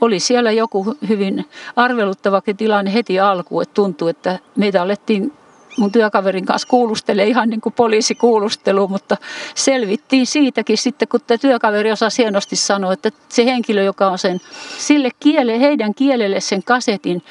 oli 0.00 0.20
siellä 0.20 0.52
joku 0.52 0.96
hyvin 1.08 1.44
arveluttavakin 1.76 2.56
tilanne 2.56 2.94
heti 2.94 3.20
alkuun, 3.20 3.62
että 3.62 3.74
tuntui, 3.74 4.10
että 4.10 4.38
meitä 4.56 4.82
alettiin 4.82 5.32
mun 5.78 5.92
työkaverin 5.92 6.46
kanssa 6.46 6.68
kuulustelee 6.68 7.26
ihan 7.26 7.50
niin 7.50 7.60
kuin 7.60 7.72
poliisikuulustelu, 7.72 8.88
mutta 8.88 9.16
selvittiin 9.54 10.26
siitäkin 10.26 10.78
sitten, 10.78 11.08
kun 11.08 11.20
tämä 11.26 11.38
työkaveri 11.38 11.92
osasi 11.92 12.22
hienosti 12.22 12.56
sanoa, 12.56 12.92
että 12.92 13.10
se 13.28 13.44
henkilö, 13.44 13.82
joka 13.82 14.10
on 14.10 14.18
sen 14.18 14.40
sille 14.78 15.10
kiele, 15.20 15.60
heidän 15.60 15.94
kielelle 15.94 16.40
sen 16.40 16.62
kasetin 16.62 17.22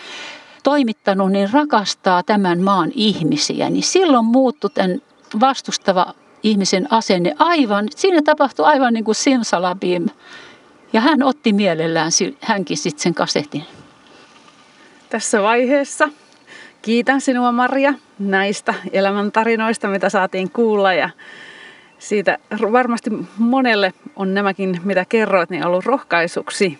toimittanut, 0.63 1.31
niin 1.31 1.49
rakastaa 1.53 2.23
tämän 2.23 2.61
maan 2.61 2.91
ihmisiä, 2.95 3.69
niin 3.69 3.83
silloin 3.83 4.25
muuttui 4.25 4.69
tämän 4.73 5.01
vastustava 5.39 6.13
ihmisen 6.43 6.87
asenne 6.89 7.35
aivan, 7.39 7.87
siinä 7.95 8.21
tapahtui 8.21 8.65
aivan 8.65 8.93
niin 8.93 9.03
kuin 9.03 9.15
simsalabim. 9.15 10.05
Ja 10.93 11.01
hän 11.01 11.23
otti 11.23 11.53
mielellään 11.53 12.11
hänkin 12.41 12.77
sitten 12.77 13.03
sen 13.03 13.13
kasetin. 13.13 13.63
Tässä 15.09 15.41
vaiheessa 15.41 16.09
kiitän 16.81 17.21
sinua 17.21 17.51
Maria 17.51 17.93
näistä 18.19 18.73
elämäntarinoista, 18.91 19.87
mitä 19.87 20.09
saatiin 20.09 20.51
kuulla 20.51 20.93
ja 20.93 21.09
siitä 21.99 22.37
varmasti 22.71 23.09
monelle 23.37 23.93
on 24.15 24.33
nämäkin, 24.33 24.81
mitä 24.83 25.05
kerroit, 25.09 25.49
niin 25.49 25.65
ollut 25.65 25.85
rohkaisuksi. 25.85 26.79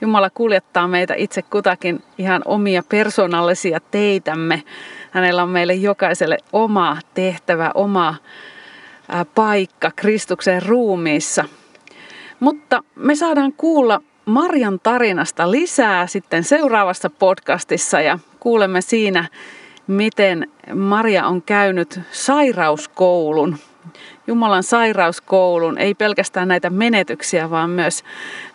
Jumala 0.00 0.30
kuljettaa 0.30 0.88
meitä 0.88 1.14
itse 1.16 1.42
kutakin 1.42 2.02
ihan 2.18 2.42
omia 2.44 2.82
persoonallisia 2.88 3.80
teitämme 3.90 4.62
Hänellä 5.16 5.42
on 5.42 5.48
meille 5.48 5.74
jokaiselle 5.74 6.38
oma 6.52 6.96
tehtävä, 7.14 7.70
oma 7.74 8.14
paikka 9.34 9.90
Kristuksen 9.96 10.62
ruumiissa. 10.62 11.44
Mutta 12.40 12.82
me 12.94 13.14
saadaan 13.14 13.52
kuulla 13.52 14.00
Marjan 14.24 14.80
tarinasta 14.82 15.50
lisää 15.50 16.06
sitten 16.06 16.44
seuraavassa 16.44 17.10
podcastissa 17.10 18.00
ja 18.00 18.18
kuulemme 18.40 18.80
siinä, 18.80 19.28
miten 19.86 20.50
Maria 20.74 21.26
on 21.26 21.42
käynyt 21.42 22.00
sairauskoulun, 22.12 23.56
Jumalan 24.26 24.62
sairauskoulun, 24.62 25.78
ei 25.78 25.94
pelkästään 25.94 26.48
näitä 26.48 26.70
menetyksiä, 26.70 27.50
vaan 27.50 27.70
myös 27.70 28.04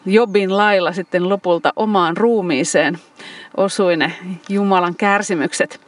Jobin 0.05 0.57
lailla 0.57 0.91
sitten 0.91 1.30
lopulta 1.30 1.74
omaan 1.76 2.17
ruumiiseen 2.17 2.99
osui 3.57 3.97
ne 3.97 4.13
Jumalan 4.49 4.95
kärsimykset. 4.95 5.82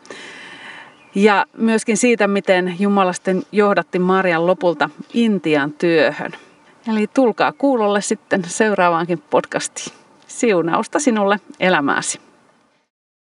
Ja 1.15 1.45
myöskin 1.57 1.97
siitä, 1.97 2.27
miten 2.27 2.75
Jumala 2.79 3.13
sitten 3.13 3.43
johdatti 3.51 3.99
Marian 3.99 4.47
lopulta 4.47 4.89
Intian 5.13 5.73
työhön. 5.73 6.31
Eli 6.91 7.07
tulkaa 7.13 7.51
kuulolle 7.51 8.01
sitten 8.01 8.43
seuraavaankin 8.47 9.23
podcastiin. 9.29 9.97
Siunausta 10.27 10.99
sinulle 10.99 11.39
elämääsi. 11.59 12.22